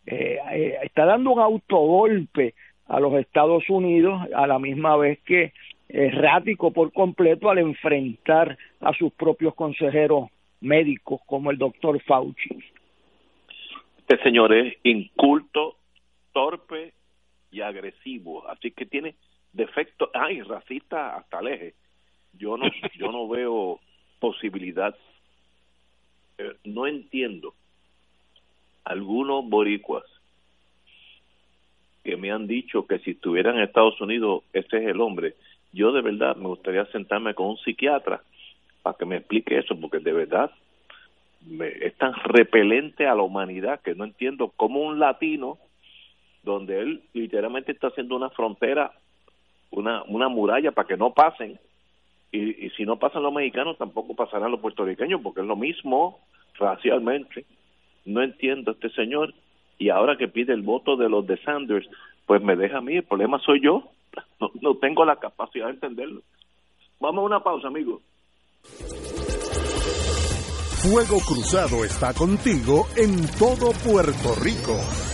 [0.06, 2.54] eh, está dando un autogolpe
[2.86, 5.52] a los Estados Unidos a la misma vez que
[5.88, 10.30] errático por completo al enfrentar a sus propios consejeros
[10.62, 12.64] médicos como el doctor Fauci.
[13.98, 15.76] Este señor es inculto,
[16.32, 16.94] torpe
[17.50, 19.14] y agresivo, así que tiene
[19.52, 21.74] defectos, ay, racista hasta el eje.
[22.32, 22.66] Yo no,
[22.96, 23.80] yo no veo
[24.18, 24.94] posibilidad
[26.64, 27.54] no entiendo
[28.84, 30.04] algunos boricuas
[32.02, 35.34] que me han dicho que si estuvieran en Estados Unidos ese es el hombre.
[35.72, 38.22] Yo de verdad me gustaría sentarme con un psiquiatra
[38.82, 40.50] para que me explique eso, porque de verdad
[41.46, 45.58] me, es tan repelente a la humanidad que no entiendo cómo un latino,
[46.42, 48.92] donde él literalmente está haciendo una frontera,
[49.70, 51.58] una, una muralla para que no pasen,
[52.38, 56.20] y, si no pasan los mexicanos tampoco pasarán los puertorriqueños porque es lo mismo
[56.58, 57.44] racialmente.
[58.04, 59.34] No entiendo a este señor
[59.78, 61.88] y ahora que pide el voto de los de Sanders
[62.26, 63.90] pues me deja a mí el problema soy yo.
[64.40, 66.20] No, no tengo la capacidad de entenderlo.
[67.00, 68.02] Vamos a una pausa amigos
[70.82, 75.13] Fuego Cruzado está contigo en todo Puerto Rico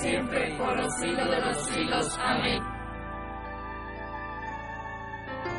[0.00, 2.18] siempre, por los siglos de los siglos.
[2.18, 2.62] Amén.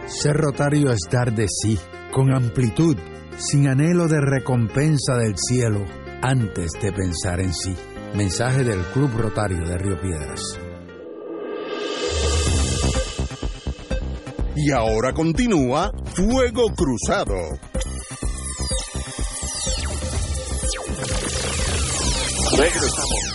[0.08, 1.80] Ser rotario es dar de sí,
[2.12, 2.98] con amplitud,
[3.38, 5.86] sin anhelo de recompensa del cielo,
[6.22, 7.76] antes de pensar en sí.
[8.14, 10.60] Mensaje del Club Rotario de Río Piedras.
[14.54, 17.36] Y ahora continúa Fuego Cruzado.
[22.58, 23.31] Regresamos,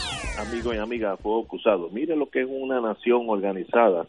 [0.57, 1.90] amigos y amigas, a Fuego Cruzado.
[1.90, 4.07] Mire lo que es una nación organizada.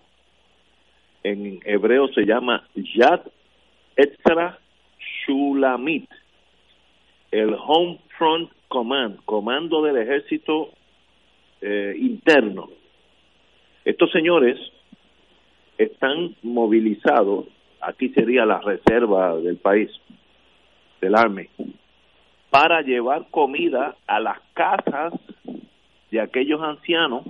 [1.21, 3.19] En hebreo se llama Yad
[3.97, 4.57] Etzra
[4.97, 6.09] Shulamit,
[7.31, 10.69] el Home Front Command, comando del ejército
[11.59, 12.69] eh, interno.
[13.83, 14.57] Estos señores
[15.77, 17.47] están movilizados,
[17.81, 19.91] aquí sería la reserva del país,
[21.01, 21.49] del Army,
[22.49, 25.11] para llevar comida a las casas
[26.11, 27.23] de aquellos ancianos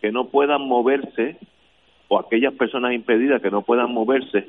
[0.00, 1.36] que no puedan moverse
[2.08, 4.46] o aquellas personas impedidas que no puedan moverse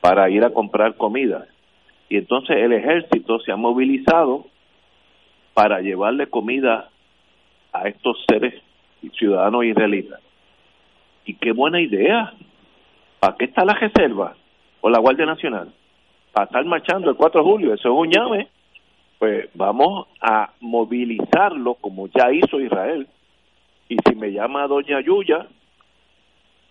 [0.00, 1.46] para ir a comprar comida.
[2.08, 4.46] Y entonces el ejército se ha movilizado
[5.54, 6.90] para llevarle comida
[7.72, 8.54] a estos seres
[9.16, 10.20] ciudadanos israelitas.
[11.24, 12.32] Y qué buena idea.
[13.20, 14.34] ¿Para qué está la reserva
[14.80, 15.72] o la Guardia Nacional?
[16.32, 18.48] Para estar marchando el 4 de julio, eso es un llame.
[19.20, 23.06] Pues vamos a movilizarlo como ya hizo Israel.
[23.86, 25.46] Y si me llama doña Yuya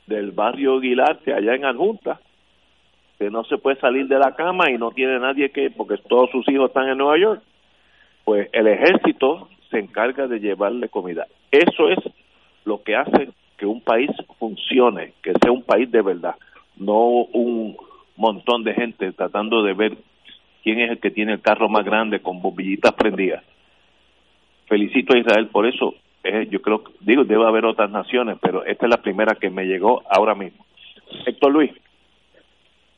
[0.07, 2.19] del barrio Guilarte allá en Adjunta,
[3.19, 6.31] que no se puede salir de la cama y no tiene nadie que, porque todos
[6.31, 7.43] sus hijos están en Nueva York,
[8.25, 11.27] pues el ejército se encarga de llevarle comida.
[11.51, 11.99] Eso es
[12.65, 16.33] lo que hace que un país funcione, que sea un país de verdad,
[16.77, 17.77] no un
[18.15, 19.97] montón de gente tratando de ver
[20.69, 23.43] quién es el que tiene el carro más grande con bombillitas prendidas.
[24.67, 25.95] Felicito a Israel por eso.
[26.23, 29.65] Eh, yo creo, digo, debe haber otras naciones, pero esta es la primera que me
[29.65, 30.63] llegó ahora mismo.
[31.25, 31.71] Héctor Luis.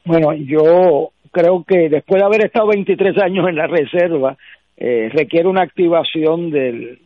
[0.03, 4.35] Bueno, yo creo que después de haber estado 23 años en la reserva,
[4.75, 6.99] eh, requiere una activación del,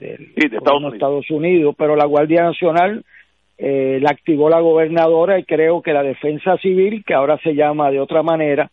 [0.00, 0.94] del Sí, de Estados Unidos.
[0.94, 3.04] Estados Unidos, pero la Guardia Nacional
[3.58, 7.90] eh, la activó la gobernadora y creo que la Defensa Civil, que ahora se llama
[7.90, 8.70] de otra manera,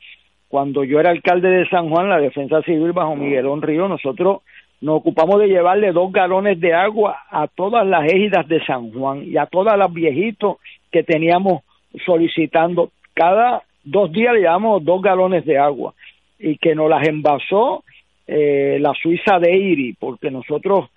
[0.51, 4.41] cuando yo era alcalde de San Juan, la Defensa Civil bajo Miguelón Río, nosotros
[4.81, 9.23] nos ocupamos de llevarle dos galones de agua a todas las égidas de San Juan
[9.23, 10.57] y a todas las viejitos
[10.91, 11.63] que teníamos
[12.05, 12.91] solicitando.
[13.13, 15.93] Cada dos días le llevamos dos galones de agua
[16.37, 17.83] y que nos las envasó
[18.27, 20.89] eh, la Suiza Dairy, porque nosotros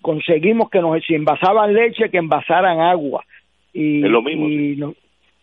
[0.00, 3.24] conseguimos que nos si envasaban leche que envasaran agua
[3.72, 4.94] y Es lo mismo, y, no-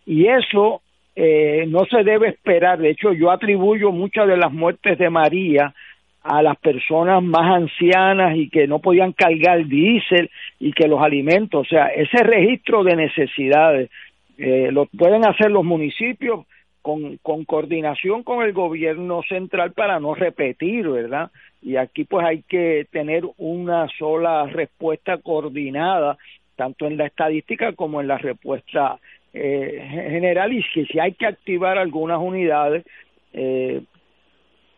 [0.06, 0.80] y eso
[1.16, 5.74] eh, no se debe esperar de hecho yo atribuyo muchas de las muertes de María
[6.22, 11.66] a las personas más ancianas y que no podían cargar diésel y que los alimentos,
[11.66, 13.90] o sea, ese registro de necesidades
[14.36, 16.46] eh, lo pueden hacer los municipios
[16.82, 21.30] con, con coordinación con el gobierno central para no repetir, ¿verdad?
[21.62, 26.16] Y aquí pues hay que tener una sola respuesta coordinada,
[26.56, 28.98] tanto en la estadística como en la respuesta
[29.32, 32.84] eh, general, y que si hay que activar algunas unidades
[33.32, 33.82] eh,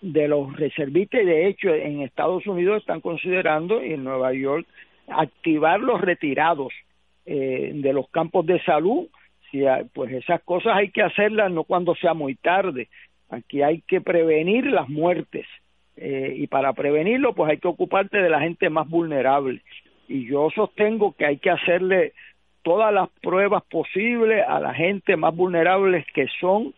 [0.00, 4.66] de los reservistas, de hecho en Estados Unidos están considerando, y en Nueva York,
[5.08, 6.72] activar los retirados
[7.24, 9.06] eh, de los campos de salud,
[9.50, 12.88] si hay- pues esas cosas hay que hacerlas no cuando sea muy tarde,
[13.30, 15.46] aquí hay que prevenir las muertes
[15.96, 19.60] eh, y para prevenirlo pues hay que ocuparte de la gente más vulnerable.
[20.08, 22.12] Y yo sostengo que hay que hacerle
[22.62, 26.74] todas las pruebas posibles a la gente más vulnerable que son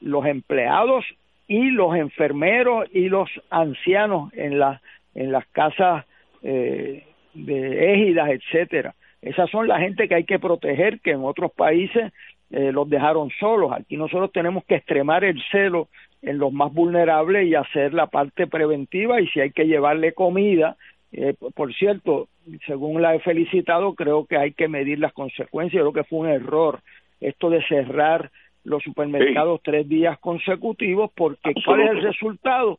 [0.00, 1.04] los empleados
[1.46, 4.80] y los enfermeros y los ancianos en las
[5.14, 6.04] en las casas
[6.42, 8.94] eh, de égidas etcétera.
[9.22, 12.12] Esas son la gente que hay que proteger que en otros países
[12.50, 13.72] eh, los dejaron solos.
[13.72, 15.88] Aquí nosotros tenemos que extremar el celo
[16.20, 20.76] en los más vulnerables y hacer la parte preventiva y si hay que llevarle comida
[21.16, 22.28] eh, por- cierto
[22.66, 26.28] según la he felicitado creo que hay que medir las consecuencias creo que fue un
[26.28, 26.80] error
[27.20, 28.30] esto de cerrar
[28.64, 32.78] los supermercados tres días consecutivos porque ¿cuál es el resultado?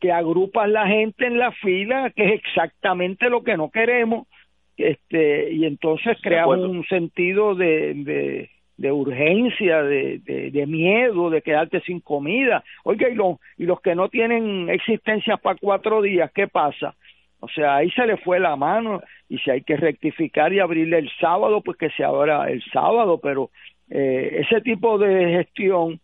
[0.00, 4.28] que agrupas la gente en la fila, que es exactamente lo que no queremos,
[4.76, 11.42] este y entonces creamos un sentido de, de, de urgencia, de, de, de, miedo, de
[11.42, 12.62] quedarte sin comida.
[12.84, 16.94] Oiga, y los, y los que no tienen existencia para cuatro días, ¿qué pasa?
[17.40, 20.98] O sea, ahí se le fue la mano y si hay que rectificar y abrirle
[20.98, 23.50] el sábado, pues que se abra el sábado, pero
[23.90, 26.00] eh, ese tipo de gestión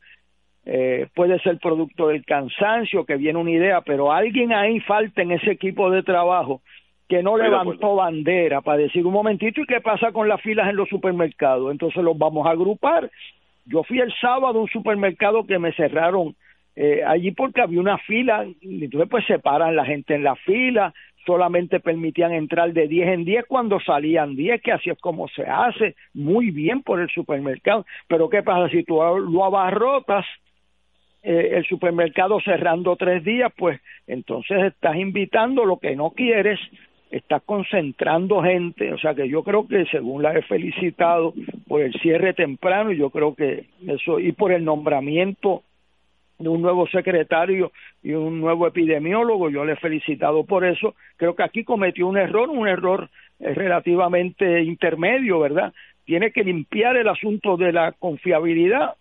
[0.65, 5.33] eh, puede ser producto del cansancio, que viene una idea, pero alguien ahí falta en
[5.33, 6.63] ese equipo de trabajo
[7.09, 10.77] que no levantó bandera para decir un momentito y qué pasa con las filas en
[10.77, 11.71] los supermercados.
[11.71, 13.11] Entonces los vamos a agrupar.
[13.67, 16.35] Yo fui el sábado a un supermercado que me cerraron
[16.77, 20.93] eh, allí porque había una fila, y entonces pues separan la gente en la fila,
[21.27, 25.45] solamente permitían entrar de 10 en 10 cuando salían 10, que así es como se
[25.45, 27.87] hace, muy bien por el supermercado.
[28.09, 30.27] Pero ¿qué pasa si tú lo abarrotas?
[31.23, 36.61] Eh, el supermercado cerrando tres días, pues entonces estás invitando lo que no quieres,
[37.11, 41.33] estás concentrando gente, o sea que yo creo que según la he felicitado
[41.67, 45.63] por el cierre temprano, yo creo que eso, y por el nombramiento
[46.39, 51.35] de un nuevo secretario y un nuevo epidemiólogo, yo le he felicitado por eso, creo
[51.35, 53.09] que aquí cometió un error, un error
[53.41, 55.73] eh, relativamente intermedio, ¿verdad?
[56.05, 58.95] Tiene que limpiar el asunto de la confiabilidad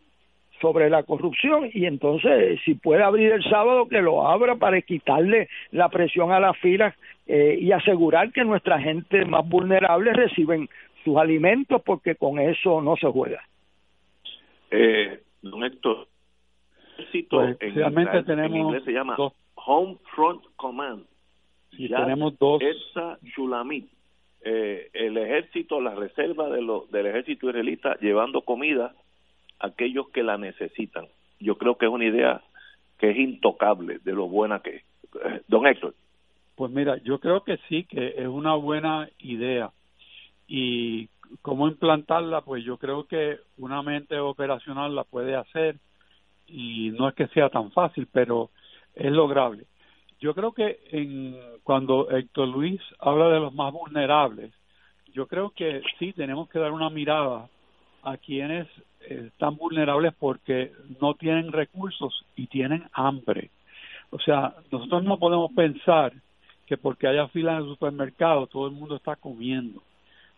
[0.62, 5.50] sobre la corrupción y entonces si puede abrir el sábado que lo abra para quitarle
[5.72, 6.96] la presión a las filas
[7.28, 10.70] eh, y asegurar que nuestra gente más vulnerable reciben
[11.04, 13.42] sus alimentos porque con eso no se juega.
[14.72, 16.08] Eh, don Héctor,
[17.30, 19.16] pues, realmente tenemos en inglés se llama
[19.56, 21.06] Home Front Command.
[21.72, 22.62] Y tenemos dos.
[22.62, 23.90] Esa Shulamit,
[24.42, 28.94] eh, el ejército, la reserva de lo, del ejército israelita llevando comida
[29.60, 31.08] a aquellos que la necesitan.
[31.40, 32.42] Yo creo que es una idea
[33.00, 34.84] que es intocable de lo buena que es.
[35.26, 35.96] Eh, don Héctor.
[36.56, 39.72] Pues mira, yo creo que sí, que es una buena idea.
[40.48, 41.10] Y
[41.42, 45.78] cómo implantarla, pues yo creo que una mente operacional la puede hacer
[46.48, 48.50] y no es que sea tan fácil, pero
[48.96, 49.66] es lograble.
[50.20, 54.54] Yo creo que en, cuando Héctor Luis habla de los más vulnerables,
[55.14, 57.50] yo creo que sí tenemos que dar una mirada
[58.04, 58.68] a quienes
[59.02, 60.72] están vulnerables porque
[61.02, 63.50] no tienen recursos y tienen hambre.
[64.12, 66.14] O sea, nosotros no podemos pensar
[66.66, 69.82] que porque haya fila en el supermercado todo el mundo está comiendo.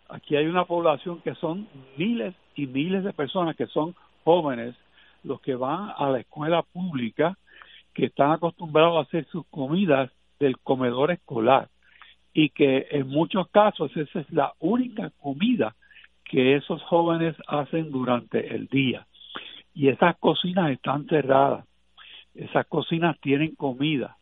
[0.08, 4.74] Aquí hay una población que son miles y miles de personas que son jóvenes
[5.22, 7.36] los que van a la escuela pública
[7.94, 11.68] que están acostumbrados a hacer sus comidas del comedor escolar
[12.32, 15.74] y que en muchos casos esa es la única comida
[16.24, 19.06] que esos jóvenes hacen durante el día.
[19.74, 21.64] Y esas cocinas están cerradas,
[22.34, 24.18] esas cocinas tienen comida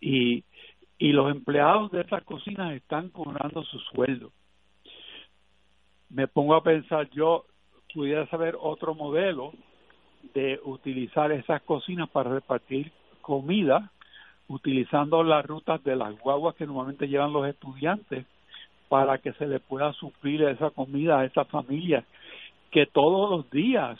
[0.00, 0.42] y,
[0.98, 4.32] y los empleados de esas cocinas están cobrando su sueldo.
[6.08, 7.44] Me pongo a pensar, yo
[7.92, 9.52] pudiera saber otro modelo
[10.34, 13.90] de utilizar esas cocinas para repartir comida,
[14.48, 18.26] utilizando las rutas de las guaguas que normalmente llevan los estudiantes
[18.88, 22.04] para que se le pueda suplir esa comida a esas familias
[22.70, 23.98] que todos los días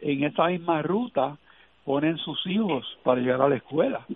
[0.00, 1.36] en esa misma ruta
[1.84, 4.06] ponen sus hijos para llegar a la escuela.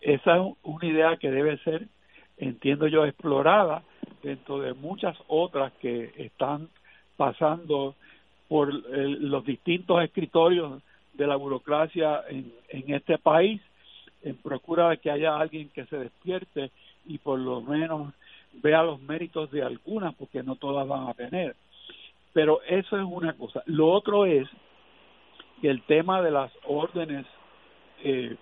[0.00, 1.88] Esa es una idea que debe ser,
[2.36, 3.82] entiendo yo, explorada
[4.22, 6.68] dentro de muchas otras que están
[7.16, 7.94] pasando
[8.48, 10.82] por los distintos escritorios
[11.14, 13.60] de la burocracia en, en este país
[14.22, 16.70] en procura de que haya alguien que se despierte
[17.06, 18.12] y por lo menos
[18.54, 21.54] vea los méritos de algunas porque no todas van a tener.
[22.32, 23.62] Pero eso es una cosa.
[23.66, 24.48] Lo otro es
[25.60, 27.26] que el tema de las órdenes
[28.02, 28.36] eh,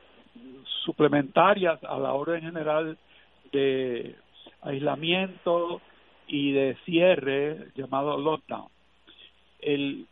[0.84, 2.96] suplementarias a la orden general
[3.52, 4.16] de
[4.62, 5.80] aislamiento
[6.26, 8.71] y de cierre llamado lockdown
[9.62, 10.06] el,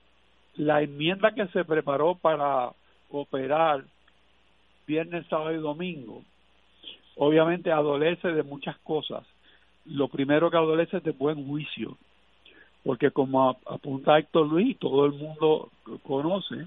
[0.56, 2.70] la enmienda que se preparó para
[3.10, 3.84] operar
[4.86, 6.22] viernes, sábado y domingo,
[7.16, 9.24] obviamente adolece de muchas cosas.
[9.84, 11.96] Lo primero que adolece es de buen juicio,
[12.84, 15.70] porque como apunta Héctor Luis, todo el mundo
[16.02, 16.66] conoce,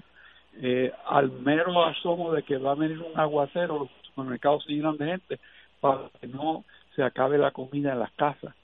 [0.60, 4.96] eh, al mero asomo de que va a venir un aguacero, los supermercados se llenan
[4.96, 5.40] de gente
[5.80, 8.54] para que no se acabe la comida en las casas.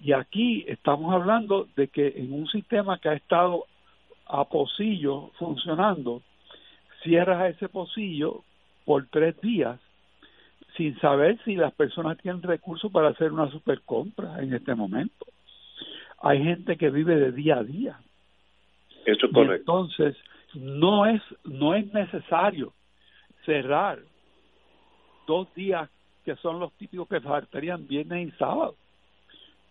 [0.00, 3.64] Y aquí estamos hablando de que en un sistema que ha estado
[4.26, 6.22] a pocillo funcionando,
[7.02, 8.42] cierras ese pocillo
[8.84, 9.80] por tres días
[10.76, 15.26] sin saber si las personas tienen recursos para hacer una super compra en este momento.
[16.20, 18.00] Hay gente que vive de día a día.
[19.06, 19.54] Eso es correcto.
[19.56, 20.16] entonces,
[20.54, 22.72] no es, no es necesario
[23.44, 24.00] cerrar
[25.26, 25.88] dos días
[26.24, 28.76] que son los típicos que faltarían viernes y sábado.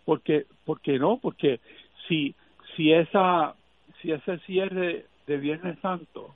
[0.06, 1.60] Porque, porque no, porque
[2.08, 2.34] si,
[2.74, 3.54] si esa,
[4.00, 6.34] si ese cierre de Viernes Santo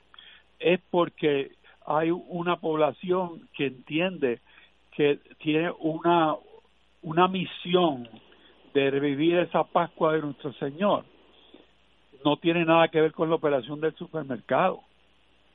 [0.59, 1.53] es porque
[1.85, 4.39] hay una población que entiende
[4.91, 6.35] que tiene una,
[7.01, 8.07] una misión
[8.73, 11.05] de revivir esa Pascua de nuestro Señor.
[12.23, 14.81] No tiene nada que ver con la operación del supermercado.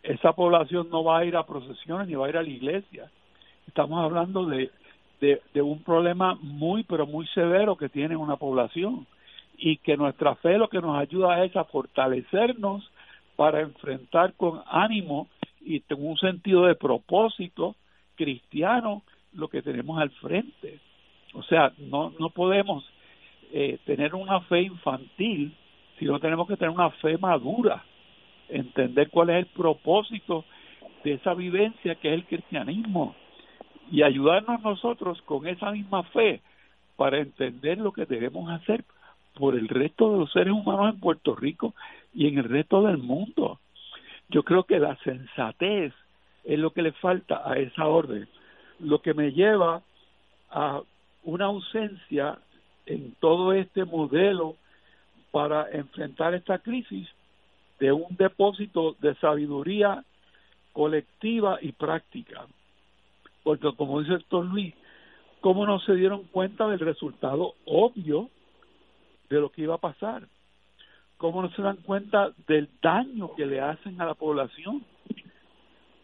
[0.02, 3.10] Esa población no va a ir a procesiones ni va a ir a la iglesia.
[3.68, 4.70] Estamos hablando de,
[5.20, 9.06] de, un problema muy, pero muy severo que tiene una población
[9.58, 12.90] y que nuestra fe lo que nos ayuda es a fortalecernos
[13.36, 15.28] para enfrentar con ánimo
[15.60, 17.76] y con un sentido de propósito
[18.14, 19.02] cristiano
[19.32, 20.80] lo que tenemos al frente.
[21.34, 22.84] O sea, no, no podemos
[23.52, 25.54] eh, tener una fe infantil,
[25.98, 27.84] sino tenemos que tener una fe madura,
[28.48, 30.44] entender cuál es el propósito
[31.04, 33.14] de esa vivencia que es el cristianismo
[33.90, 36.40] y ayudarnos nosotros con esa misma fe
[36.96, 38.84] para entender lo que debemos hacer
[39.34, 41.74] por el resto de los seres humanos en Puerto Rico
[42.14, 43.60] y en el resto del mundo.
[44.28, 45.92] Yo creo que la sensatez
[46.44, 48.28] es lo que le falta a esa orden,
[48.80, 49.82] lo que me lleva
[50.50, 50.80] a
[51.24, 52.38] una ausencia
[52.86, 54.56] en todo este modelo
[55.30, 57.08] para enfrentar esta crisis
[57.78, 60.02] de un depósito de sabiduría
[60.72, 62.46] colectiva y práctica.
[63.46, 64.74] Porque como dice el doctor Luis,
[65.40, 68.28] ¿cómo no se dieron cuenta del resultado obvio
[69.30, 70.26] de lo que iba a pasar?
[71.16, 74.84] ¿Cómo no se dan cuenta del daño que le hacen a la población?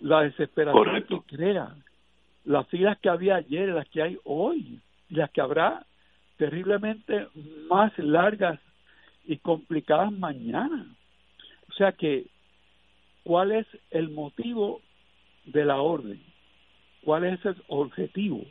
[0.00, 1.82] La desesperación que crean,
[2.44, 4.78] las filas que había ayer, las que hay hoy,
[5.08, 5.84] las que habrá
[6.36, 7.26] terriblemente
[7.68, 8.60] más largas
[9.24, 10.86] y complicadas mañana.
[11.68, 12.26] O sea que,
[13.24, 14.80] ¿cuál es el motivo
[15.46, 16.31] de la orden?
[17.04, 18.44] ¿Cuál es el objetivo?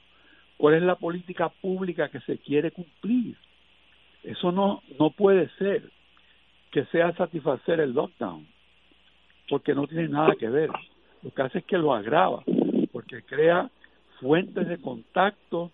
[0.57, 3.35] ¿Cuál es la política pública que se quiere cumplir?
[4.23, 5.89] Eso no, no puede ser
[6.71, 8.47] que sea satisfacer el lockdown,
[9.49, 10.69] porque no tiene nada que ver.
[11.23, 12.43] Lo que hace es que lo agrava,
[12.91, 13.69] porque crea
[14.19, 15.71] fuentes de contacto,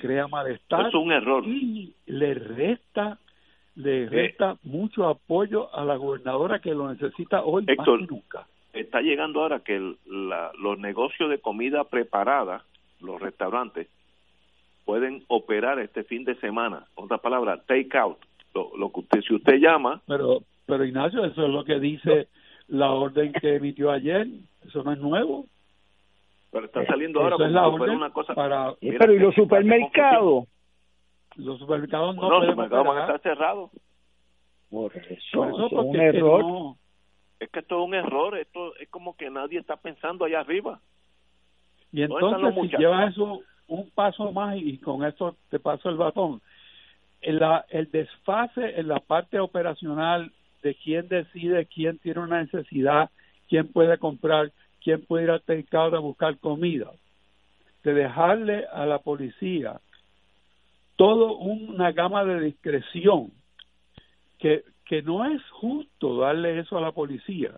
[0.00, 0.88] crea malestar.
[0.88, 1.44] Es un error.
[1.46, 3.18] Y le resta,
[3.76, 8.46] le resta mucho apoyo a la gobernadora que lo necesita hoy más que nunca.
[8.72, 12.64] Está llegando ahora que la, los negocios de comida preparada,
[13.00, 13.88] los restaurantes,
[14.84, 16.86] pueden operar este fin de semana.
[16.94, 18.18] Otra palabra, take out.
[18.54, 20.00] Lo, que usted, si usted llama.
[20.06, 22.28] Pero, pero Ignacio, eso es lo que dice
[22.68, 24.26] la orden que emitió ayer.
[24.66, 25.46] Eso no es nuevo.
[26.50, 28.34] Pero está saliendo ahora es la una cosa.
[28.34, 30.46] Para, pero ¿y los supermercados?
[31.36, 33.70] Los supermercados no, los supermercados van a estar cerrados.
[34.70, 36.42] Por eso, es un error.
[36.42, 36.87] Es que
[37.40, 40.80] esto es un error, esto es como que nadie está pensando allá arriba.
[41.92, 46.40] Y entonces si llevas eso un paso más y con eso te paso el batón,
[47.20, 47.40] el,
[47.70, 50.32] el desfase en la parte operacional
[50.62, 53.10] de quién decide quién tiene una necesidad,
[53.48, 54.52] quién puede comprar,
[54.82, 56.90] quién puede ir al mercado a buscar comida,
[57.84, 59.80] de dejarle a la policía
[60.96, 63.30] toda una gama de discreción
[64.38, 67.52] que, que no es justo darle eso a la policía.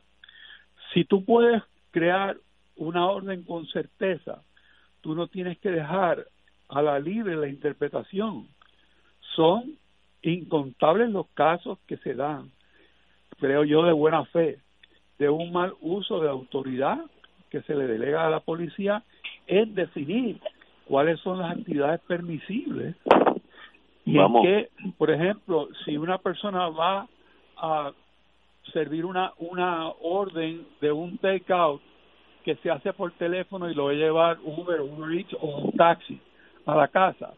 [0.93, 1.63] Si tú puedes
[1.93, 2.37] crear
[2.77, 4.43] una orden con certeza,
[5.01, 6.27] tú no tienes que dejar
[6.69, 8.49] a la libre la interpretación.
[9.37, 9.77] Son
[10.23, 12.51] incontables los casos que se dan,
[13.39, 14.59] creo yo, de buena fe,
[15.19, 16.99] de un mal uso de autoridad
[17.49, 19.05] que se le delega a la policía
[19.47, 20.41] en definir
[20.87, 22.97] cuáles son las actividades permisibles
[24.05, 27.07] y que, por ejemplo, si una persona va
[27.61, 27.93] a
[28.73, 31.81] servir una una orden de un takeout
[32.45, 35.73] que se hace por teléfono y lo va a llevar Uber, Uber Eats o un
[35.73, 36.21] taxi
[36.67, 37.35] a la casa,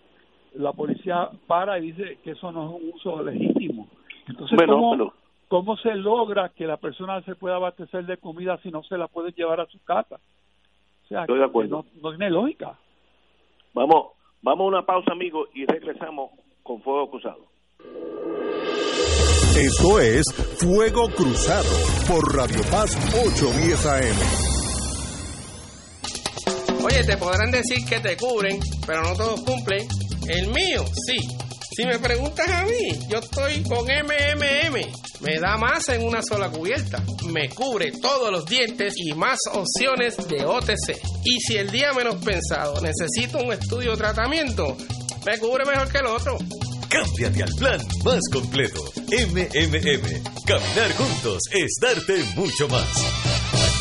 [0.55, 3.89] la policía para y dice que eso no es un uso legítimo.
[4.29, 5.13] Entonces, ¿cómo,
[5.49, 9.09] ¿cómo se logra que la persona se pueda abastecer de comida si no se la
[9.09, 10.21] puede llevar a su casa?
[11.05, 11.85] O sea, Estoy de acuerdo.
[12.01, 12.79] No, tiene lógica.
[13.75, 14.13] Vamos,
[14.43, 16.31] vamos a una pausa, amigos, y regresamos
[16.63, 17.52] con Fuego Cruzado.
[19.57, 20.25] Esto es
[20.57, 21.69] Fuego Cruzado
[22.09, 24.17] por Radio Paz 810 AM.
[26.83, 29.87] Oye, te podrán decir que te cubren, pero no todos cumplen.
[30.27, 31.19] El mío, sí.
[31.77, 34.75] Si me preguntas a mí, yo estoy con MMM.
[35.21, 37.05] Me da más en una sola cubierta.
[37.31, 40.99] Me cubre todos los dientes y más opciones de OTC.
[41.25, 44.79] Y si el día menos pensado necesito un estudio o tratamiento,
[45.27, 46.39] me cubre mejor que el otro.
[46.93, 48.83] Cámbiate al plan más completo.
[49.09, 50.45] MMM.
[50.45, 53.42] Caminar juntos es darte mucho más.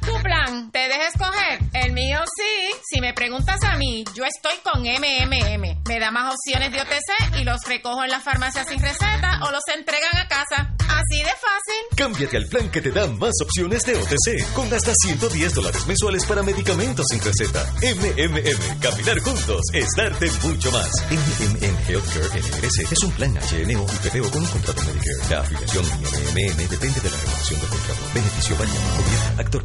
[0.00, 1.58] Tu plan, ¿te deja escoger?
[1.72, 2.76] El mío sí.
[2.90, 5.82] Si me preguntas a mí, yo estoy con MMM.
[5.86, 9.50] Me da más opciones de OTC y los recojo en la farmacia sin receta o
[9.50, 10.74] los entregan a casa.
[10.88, 11.96] Así de fácil.
[11.96, 16.24] Cámbiate al plan que te da más opciones de OTC, con hasta 110 dólares mensuales
[16.26, 17.64] para medicamentos sin receta.
[17.82, 20.90] MMM, caminar juntos es darte mucho más.
[21.10, 25.30] MMM Healthcare NRS es un plan HMO y PPO con un contrato Medicare.
[25.30, 28.00] La afiliación MMM depende de la renovación del contrato.
[28.14, 29.04] Beneficio variable,
[29.38, 29.64] actor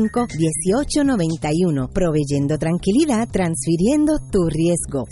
[0.00, 5.04] 1891 proveyendo tranquilidad, transfiriendo tu riesgo.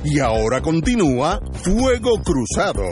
[0.04, 2.84] Y ahora continúa Fuego Cruzado.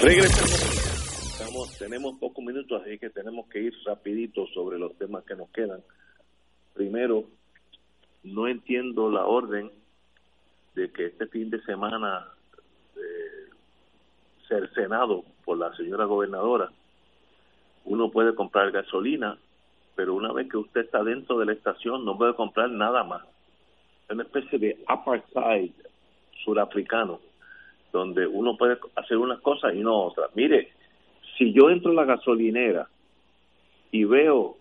[0.00, 0.83] Regresamos.
[1.78, 5.82] Tenemos pocos minutos, así que tenemos que ir rapidito sobre los temas que nos quedan.
[6.74, 7.24] Primero,
[8.22, 9.70] no entiendo la orden
[10.74, 12.28] de que este fin de semana
[12.96, 13.50] eh,
[14.48, 16.70] cercenado por la señora gobernadora,
[17.84, 19.38] uno puede comprar gasolina,
[19.94, 23.22] pero una vez que usted está dentro de la estación no puede comprar nada más.
[24.08, 25.72] Es una especie de apartheid
[26.44, 27.20] surafricano,
[27.92, 30.30] donde uno puede hacer unas cosas y no otras.
[30.34, 30.72] Mire,
[31.36, 32.88] si yo entro a la gasolinera
[33.90, 34.56] y veo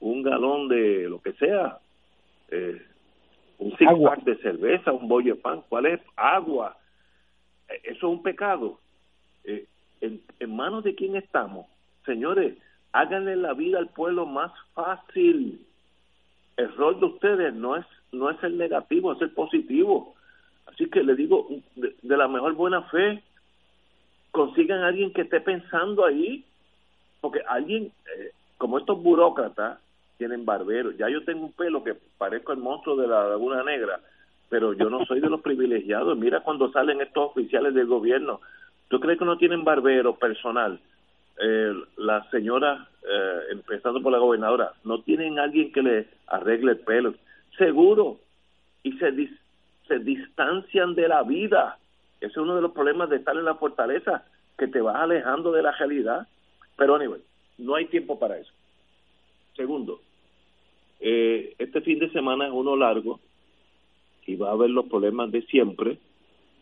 [0.00, 1.78] un galón de lo que sea,
[2.50, 2.80] eh,
[3.58, 6.00] un six pack de cerveza, un bollo de pan, ¿cuál es?
[6.16, 6.76] Agua.
[7.68, 8.78] Eh, Eso es un pecado.
[9.44, 9.66] Eh,
[10.00, 11.66] en, ¿En manos de quién estamos?
[12.06, 12.56] Señores,
[12.92, 15.60] háganle la vida al pueblo más fácil.
[16.56, 20.14] El rol de ustedes no es no es el negativo, es el positivo.
[20.66, 23.22] Así que le digo, de, de la mejor buena fe,
[24.30, 26.44] consigan a alguien que esté pensando ahí,
[27.20, 29.78] porque alguien, eh, como estos burócratas,
[30.20, 30.96] tienen barberos.
[30.98, 34.00] Ya yo tengo un pelo que parezco el monstruo de la Laguna Negra,
[34.50, 36.18] pero yo no soy de los privilegiados.
[36.18, 38.40] Mira cuando salen estos oficiales del gobierno.
[38.88, 40.78] ¿Tú crees que no tienen barbero personal?
[41.42, 46.80] Eh, la señora, eh, empezando por la gobernadora, no tienen alguien que le arregle el
[46.80, 47.14] pelo.
[47.56, 48.18] Seguro.
[48.82, 49.30] Y se, dis,
[49.88, 51.78] se distancian de la vida.
[52.20, 54.24] Ese es uno de los problemas de estar en la fortaleza,
[54.58, 56.28] que te vas alejando de la realidad.
[56.76, 57.20] Pero, anyway,
[57.58, 58.52] no hay tiempo para eso.
[59.56, 60.00] Segundo,
[61.00, 63.20] eh, este fin de semana es uno largo
[64.26, 65.98] y va a haber los problemas de siempre.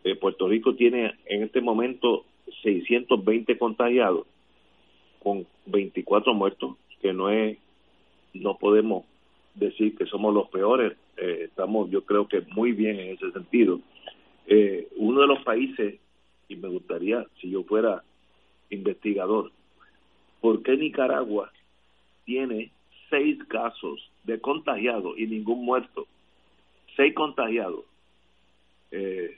[0.04, 2.24] Eh, Puerto Rico tiene en este momento
[2.62, 4.26] 620 contagiados
[5.22, 7.58] con 24 muertos, que no es,
[8.32, 9.04] no podemos
[9.54, 13.80] decir que somos los peores, eh, estamos yo creo que muy bien en ese sentido.
[14.50, 16.00] Eh, uno de los países,
[16.48, 18.02] y me gustaría, si yo fuera
[18.70, 19.52] investigador,
[20.40, 21.52] ¿por qué Nicaragua
[22.24, 22.70] tiene
[23.10, 26.06] seis casos de contagiados y ningún muerto?
[26.96, 27.84] Seis contagiados.
[28.90, 29.36] Eh,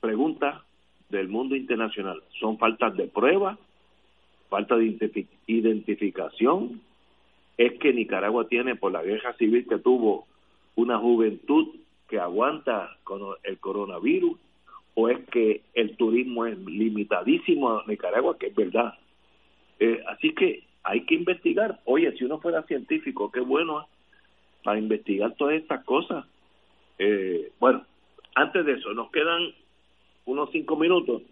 [0.00, 0.64] pregunta
[1.08, 2.22] del mundo internacional.
[2.38, 3.58] ¿Son faltas de prueba?
[4.48, 6.80] ¿Falta de identificación?
[7.58, 10.28] ¿Es que Nicaragua tiene, por la guerra civil que tuvo,
[10.76, 11.79] una juventud
[12.10, 14.36] que aguanta con el coronavirus?
[14.94, 18.36] ¿O es que el turismo es limitadísimo a Nicaragua?
[18.36, 18.94] Que es verdad.
[19.78, 21.80] Eh, así que hay que investigar.
[21.84, 23.86] Oye, si uno fuera científico, qué bueno
[24.64, 26.26] para investigar todas estas cosas.
[26.98, 27.86] Eh, bueno,
[28.34, 29.54] antes de eso, nos quedan
[30.26, 31.22] unos cinco minutos.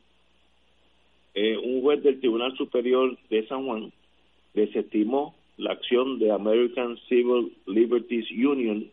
[1.35, 3.93] Eh, un juez del Tribunal Superior de San Juan
[4.55, 8.89] desestimó la acción de American Civil Liberties Union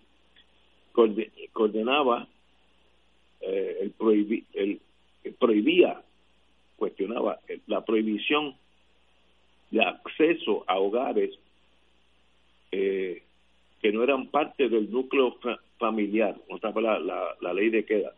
[1.53, 2.27] condenaba
[3.41, 4.79] eh, el, prohibi el,
[5.39, 6.01] prohibía
[6.77, 8.55] cuestionaba la prohibición
[9.71, 11.37] de acceso a hogares
[12.71, 13.21] eh,
[13.81, 15.37] que no eran parte del núcleo
[15.77, 18.13] familiar, otra la, la ley de queda,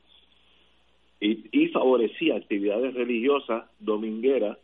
[1.19, 4.57] y, y favorecía actividades religiosas domingueras.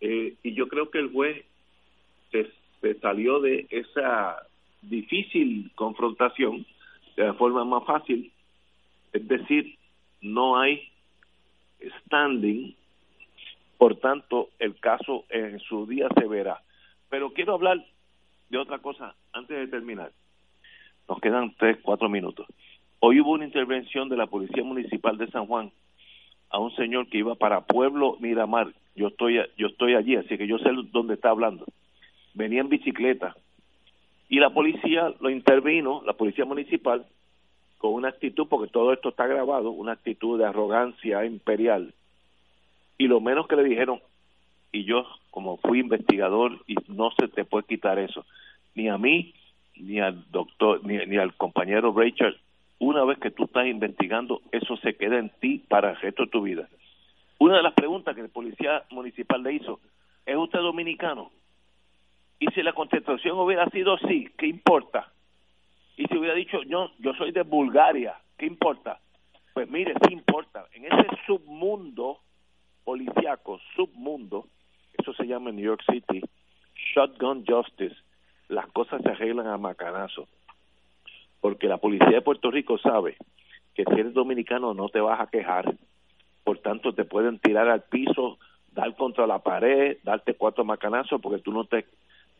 [0.00, 1.44] Eh, y yo creo que el juez
[2.32, 2.50] se,
[2.80, 4.36] se salió de esa
[4.82, 6.66] difícil confrontación
[7.16, 8.32] de la forma más fácil,
[9.12, 9.76] es decir,
[10.20, 10.82] no hay
[12.04, 12.74] standing,
[13.78, 16.60] por tanto el caso en su día se verá.
[17.08, 17.84] Pero quiero hablar
[18.48, 20.12] de otra cosa antes de terminar.
[21.08, 22.46] Nos quedan tres, cuatro minutos.
[23.00, 25.72] Hoy hubo una intervención de la Policía Municipal de San Juan
[26.50, 28.72] a un señor que iba para Pueblo Miramar.
[28.94, 31.66] Yo estoy, yo estoy allí, así que yo sé dónde está hablando.
[32.34, 33.34] Venía en bicicleta
[34.32, 37.04] y la policía lo intervino, la Policía Municipal,
[37.76, 41.92] con una actitud, porque todo esto está grabado, una actitud de arrogancia imperial.
[42.96, 44.00] Y lo menos que le dijeron,
[44.72, 48.24] y yo como fui investigador, y no se te puede quitar eso,
[48.74, 49.34] ni a mí,
[49.76, 52.38] ni al doctor, ni, ni al compañero Rachel,
[52.78, 56.30] una vez que tú estás investigando, eso se queda en ti para el resto de
[56.30, 56.70] tu vida.
[57.38, 59.78] Una de las preguntas que el policía municipal le hizo,
[60.24, 61.30] ¿es usted dominicano?
[62.42, 65.12] Y si la contestación hubiera sido sí, ¿qué importa?
[65.96, 68.98] Y si hubiera dicho, yo, yo soy de Bulgaria, ¿qué importa?
[69.54, 70.66] Pues mire, sí importa.
[70.72, 72.18] En ese submundo
[72.82, 74.48] policiaco, submundo,
[74.98, 76.20] eso se llama en New York City,
[76.92, 77.94] shotgun justice,
[78.48, 80.26] las cosas se arreglan a macanazo
[81.40, 83.16] porque la policía de Puerto Rico sabe
[83.74, 85.72] que si eres dominicano no te vas a quejar,
[86.42, 88.38] por tanto te pueden tirar al piso,
[88.72, 91.86] dar contra la pared, darte cuatro macanazos porque tú no te,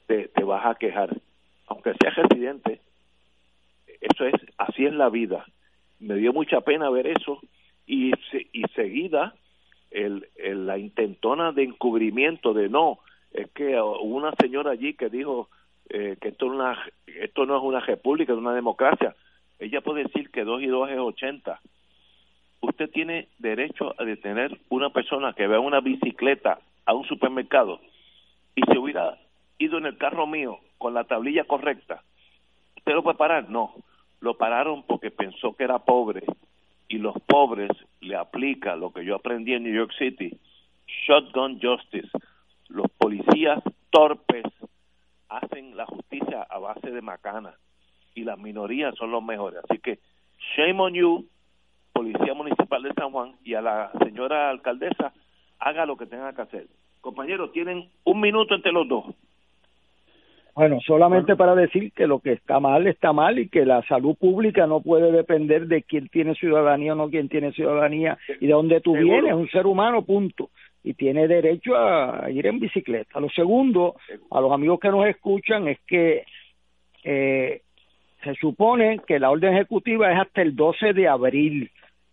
[0.07, 1.17] te, vas a quejar.
[1.67, 2.81] Aunque seas residente,
[4.01, 5.47] eso es, así es la vida.
[6.01, 7.41] Me dio mucha pena ver eso
[7.87, 8.13] y,
[8.53, 9.35] y seguida
[9.91, 10.27] el,
[10.67, 12.99] la intentona de encubrimiento de no,
[13.33, 15.49] es que una señora allí que dijo
[15.89, 19.15] eh, que esto, una, esto no es una república, es una democracia.
[19.59, 21.61] Ella puede decir que dos y dos es 80.
[22.61, 27.81] Usted tiene derecho a detener una persona que vea una bicicleta a un supermercado
[28.55, 29.19] y se hubiera
[29.59, 32.03] ido en el carro mío con la tablilla correcta.
[32.77, 33.49] ¿Usted lo puede parar?
[33.49, 33.75] No.
[34.21, 36.25] Lo pararon porque pensó que era pobre
[36.89, 37.71] y los pobres
[38.01, 40.37] le aplica lo que yo aprendí en New York City,
[41.07, 42.11] shotgun justice.
[42.69, 44.45] Los policías torpes
[45.29, 47.55] hacen la justicia a base de macana
[48.15, 49.61] y las minorías son los mejores.
[49.69, 49.99] Así que
[50.55, 51.27] shame on you,
[51.93, 55.13] Policía Municipal de San Juan y a la señora alcaldesa,
[55.59, 56.67] haga lo que tenga que hacer.
[57.01, 59.05] Compañeros, tienen un minuto entre los dos.
[60.55, 64.15] Bueno, solamente para decir que lo que está mal está mal y que la salud
[64.17, 68.53] pública no puede depender de quién tiene ciudadanía o no quién tiene ciudadanía y de
[68.53, 70.51] dónde tú vienes, un ser humano, punto
[70.85, 73.21] y tiene derecho a ir en bicicleta.
[73.21, 73.95] Lo segundo,
[74.31, 76.25] a los amigos que nos escuchan, es que
[77.05, 77.63] eh,
[78.25, 81.71] se supone que la orden ejecutiva es hasta el 12 de abril,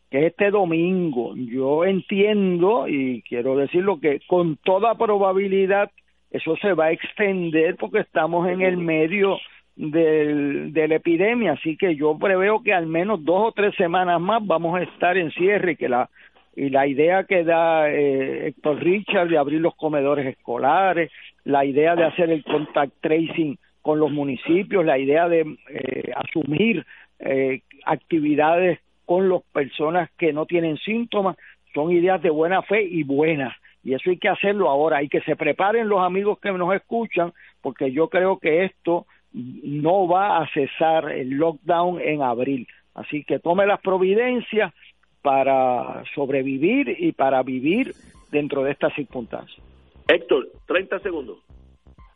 [0.10, 1.36] que es este domingo.
[1.36, 5.92] Yo entiendo y quiero decirlo que con toda probabilidad
[6.32, 9.38] eso se va a extender porque estamos en el medio
[9.76, 14.20] del, de la epidemia, así que yo preveo que al menos dos o tres semanas
[14.20, 16.10] más vamos a estar en cierre y que la
[16.56, 21.10] y la idea que da eh, Héctor Richard de abrir los comedores escolares,
[21.46, 26.86] la idea de hacer el contact tracing con los municipios, la idea de eh, asumir
[27.20, 31.38] eh, actividades con las personas que no tienen síntomas,
[31.74, 33.56] son ideas de buena fe y buenas.
[33.84, 37.34] Y eso hay que hacerlo ahora, y que se preparen los amigos que nos escuchan,
[37.62, 42.68] porque yo creo que esto no va a cesar el lockdown en abril.
[42.94, 44.74] Así que tome las providencias
[45.22, 47.94] para sobrevivir y para vivir
[48.32, 49.62] dentro de estas circunstancias.
[50.08, 51.38] Héctor, 30 segundos.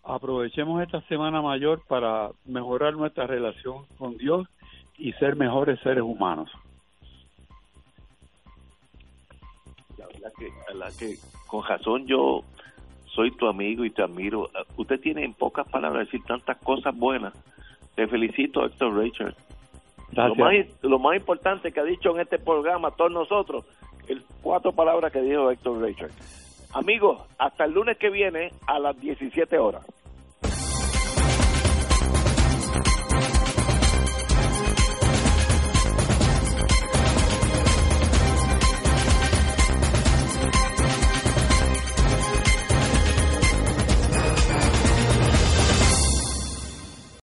[0.04, 4.48] Aprovechemos esta semana mayor para mejorar nuestra relación con Dios
[4.98, 6.52] y ser mejores seres humanos.
[9.98, 11.16] La verdad que, la que
[11.54, 12.42] con razón yo
[13.06, 14.50] soy tu amigo y te admiro.
[14.76, 17.32] Usted tiene en pocas palabras decir tantas cosas buenas.
[17.94, 19.36] Te felicito, Héctor Richard.
[20.14, 23.66] Lo más, lo más importante que ha dicho en este programa todos nosotros,
[24.08, 26.10] el cuatro palabras que dijo Héctor Richard.
[26.74, 29.86] Amigos, hasta el lunes que viene a las 17 horas.